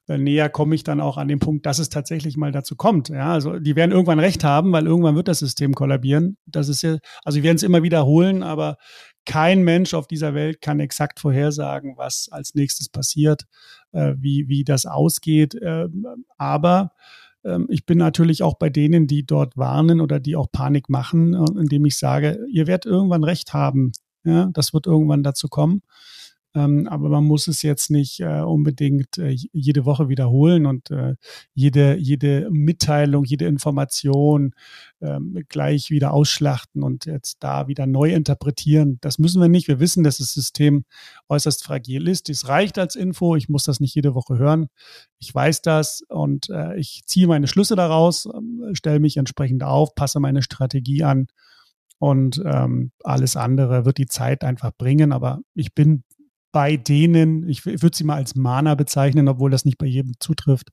äh, 0.09 0.19
näher 0.19 0.49
komme 0.49 0.75
ich 0.75 0.85
dann 0.85 1.01
auch 1.01 1.17
an 1.17 1.29
den 1.29 1.39
Punkt, 1.39 1.67
dass 1.67 1.79
es 1.79 1.89
tatsächlich 1.89 2.37
mal 2.37 2.53
dazu 2.53 2.77
kommt. 2.77 3.09
Ja, 3.09 3.33
also 3.33 3.59
die 3.59 3.77
werden 3.77 3.93
irgendwann 3.93 4.21
recht 4.21 4.45
haben, 4.45 4.73
weil 4.73 4.87
irgendwann 4.87 5.17
wird 5.17 5.29
das 5.29 5.39
System 5.39 5.75
kollabieren 5.75 6.37
das 6.47 6.69
ist 6.69 6.83
ja, 6.83 6.99
also 7.25 7.37
wir 7.37 7.43
werden 7.43 7.57
es 7.57 7.63
immer 7.63 7.83
wiederholen, 7.83 8.43
aber 8.43 8.77
kein 9.25 9.63
Mensch 9.63 9.95
auf 9.95 10.07
dieser 10.07 10.35
Welt 10.35 10.61
kann 10.61 10.81
exakt 10.81 11.21
vorhersagen, 11.21 11.97
was 11.97 12.29
als 12.31 12.55
nächstes 12.55 12.89
passiert, 12.89 13.47
äh, 13.93 14.15
wie, 14.19 14.49
wie 14.49 14.65
das 14.65 14.87
ausgeht. 14.87 15.55
Äh, 15.57 15.89
aber 16.39 16.93
äh, 17.43 17.59
ich 17.69 17.87
bin 17.87 17.99
natürlich 17.99 18.43
auch 18.43 18.55
bei 18.55 18.71
denen, 18.71 19.07
die 19.07 19.27
dort 19.27 19.57
warnen 19.57 20.01
oder 20.01 20.21
die 20.21 20.37
auch 20.37 20.51
Panik 20.51 20.89
machen, 20.89 21.35
äh, 21.35 21.61
indem 21.61 21.85
ich 21.87 21.99
sage, 21.99 22.45
ihr 22.51 22.67
werdet 22.67 22.87
irgendwann 22.87 23.25
recht 23.25 23.53
haben. 23.53 23.93
Ja, 24.25 24.49
das 24.53 24.73
wird 24.73 24.87
irgendwann 24.87 25.23
dazu 25.23 25.49
kommen. 25.49 25.83
Ähm, 26.57 26.89
aber 26.89 27.11
man 27.11 27.25
muss 27.25 27.49
es 27.49 27.61
jetzt 27.61 27.91
nicht 27.91 28.21
äh, 28.21 28.41
unbedingt 28.41 29.19
äh, 29.19 29.37
jede 29.53 29.85
Woche 29.85 30.09
wiederholen 30.09 30.65
und 30.65 30.91
äh, 30.91 31.17
jede, 31.53 31.99
jede 31.99 32.49
Mitteilung, 32.51 33.25
jede 33.25 33.45
Information 33.45 34.55
ähm, 35.03 35.45
gleich 35.51 35.91
wieder 35.91 36.15
ausschlachten 36.15 36.83
und 36.83 37.05
jetzt 37.05 37.37
da 37.41 37.69
wieder 37.69 37.87
neu 37.87 38.15
interpretieren. 38.15 38.97
Das 39.03 39.19
müssen 39.19 39.43
wir 39.43 39.49
nicht. 39.49 39.69
Wir 39.69 39.81
wissen, 39.81 40.03
dass 40.03 40.17
das 40.17 40.33
System 40.33 40.85
äußerst 41.29 41.63
fragil 41.63 42.09
ist. 42.09 42.31
Es 42.31 42.49
reicht 42.49 42.79
als 42.79 42.97
Info. 42.97 43.37
Ich 43.37 43.51
muss 43.51 43.65
das 43.65 43.79
nicht 43.79 43.95
jede 43.95 44.15
Woche 44.15 44.39
hören. 44.39 44.69
Ich 45.19 45.35
weiß 45.35 45.61
das 45.61 46.05
und 46.09 46.49
äh, 46.49 46.75
ich 46.79 47.03
ziehe 47.05 47.27
meine 47.27 47.49
Schlüsse 47.49 47.77
daraus, 47.77 48.25
äh, 48.25 48.75
stelle 48.75 49.01
mich 49.01 49.19
entsprechend 49.19 49.63
auf, 49.63 49.95
passe 49.95 50.21
meine 50.21 50.41
Strategie 50.41 51.05
an. 51.05 51.27
Und 51.99 52.43
ähm, 52.47 52.93
alles 53.05 53.37
andere 53.37 53.85
wird 53.85 53.99
die 53.99 54.07
Zeit 54.07 54.43
einfach 54.45 54.71
bringen. 54.77 55.13
Aber 55.13 55.41
ich 55.55 55.75
bin 55.75 56.03
bei 56.57 56.79
denen, 56.79 57.47
ich, 57.51 57.67
ich 57.67 57.83
würde 57.83 57.95
sie 57.95 58.05
mal 58.05 58.15
als 58.15 58.35
Mana 58.35 58.75
bezeichnen, 58.77 59.29
obwohl 59.29 59.51
das 59.51 59.67
nicht 59.67 59.77
bei 59.77 59.85
jedem 59.85 60.15
zutrifft, 60.21 60.71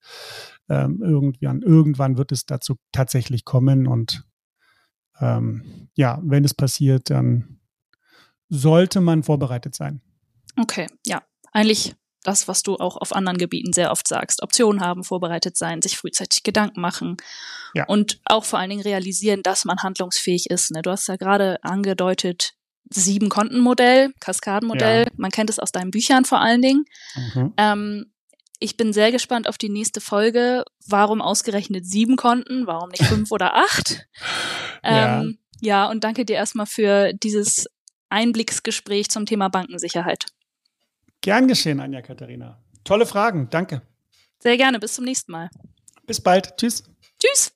ähm, 0.69 1.01
irgendwann, 1.03 1.61
irgendwann 1.61 2.17
wird 2.17 2.31
es 2.31 2.45
dazu 2.45 2.77
tatsächlich 2.93 3.43
kommen. 3.43 3.85
Und 3.85 4.23
ähm, 5.19 5.89
ja, 5.93 6.21
wenn 6.23 6.45
es 6.45 6.53
passiert, 6.53 7.09
dann 7.09 7.59
sollte 8.47 9.01
man 9.01 9.23
vorbereitet 9.23 9.75
sein. 9.75 10.01
Okay, 10.57 10.87
ja. 11.05 11.21
Eigentlich 11.51 11.95
das, 12.23 12.47
was 12.47 12.63
du 12.63 12.77
auch 12.77 12.95
auf 12.95 13.13
anderen 13.13 13.37
Gebieten 13.37 13.73
sehr 13.73 13.91
oft 13.91 14.07
sagst. 14.07 14.41
Optionen 14.41 14.79
haben, 14.79 15.03
vorbereitet 15.03 15.57
sein, 15.57 15.81
sich 15.81 15.97
frühzeitig 15.97 16.43
Gedanken 16.43 16.79
machen 16.79 17.17
ja. 17.73 17.83
und 17.87 18.21
auch 18.23 18.45
vor 18.45 18.57
allen 18.57 18.69
Dingen 18.69 18.83
realisieren, 18.83 19.43
dass 19.43 19.65
man 19.65 19.79
handlungsfähig 19.79 20.49
ist. 20.49 20.71
Ne? 20.71 20.81
Du 20.81 20.91
hast 20.91 21.09
ja 21.09 21.17
gerade 21.17 21.61
angedeutet, 21.61 22.53
sieben 22.95 23.29
Kontenmodell, 23.29 24.13
Kaskadenmodell. 24.19 25.05
Ja. 25.05 25.11
Man 25.17 25.31
kennt 25.31 25.49
es 25.49 25.59
aus 25.59 25.71
deinen 25.71 25.91
Büchern 25.91 26.25
vor 26.25 26.41
allen 26.41 26.61
Dingen. 26.61 26.85
Mhm. 27.15 27.53
Ähm, 27.57 28.05
ich 28.59 28.77
bin 28.77 28.93
sehr 28.93 29.11
gespannt 29.11 29.47
auf 29.47 29.57
die 29.57 29.69
nächste 29.69 29.99
Folge. 29.99 30.63
Warum 30.87 31.21
ausgerechnet 31.21 31.85
sieben 31.85 32.15
Konten? 32.15 32.65
Warum 32.65 32.89
nicht 32.89 33.03
fünf 33.03 33.31
oder 33.31 33.55
acht? 33.55 34.07
Ähm, 34.85 35.39
ja. 35.61 35.85
ja, 35.85 35.89
und 35.89 36.03
danke 36.03 36.25
dir 36.25 36.35
erstmal 36.35 36.65
für 36.65 37.13
dieses 37.13 37.67
Einblicksgespräch 38.09 39.07
zum 39.07 39.25
Thema 39.25 39.47
Bankensicherheit. 39.47 40.25
Gern 41.21 41.47
geschehen, 41.47 41.79
Anja 41.79 42.01
Katharina. 42.01 42.61
Tolle 42.83 43.05
Fragen. 43.05 43.49
Danke. 43.49 43.81
Sehr 44.39 44.57
gerne. 44.57 44.79
Bis 44.79 44.95
zum 44.95 45.05
nächsten 45.05 45.31
Mal. 45.31 45.49
Bis 46.05 46.19
bald. 46.19 46.57
Tschüss. 46.57 46.83
Tschüss. 47.17 47.53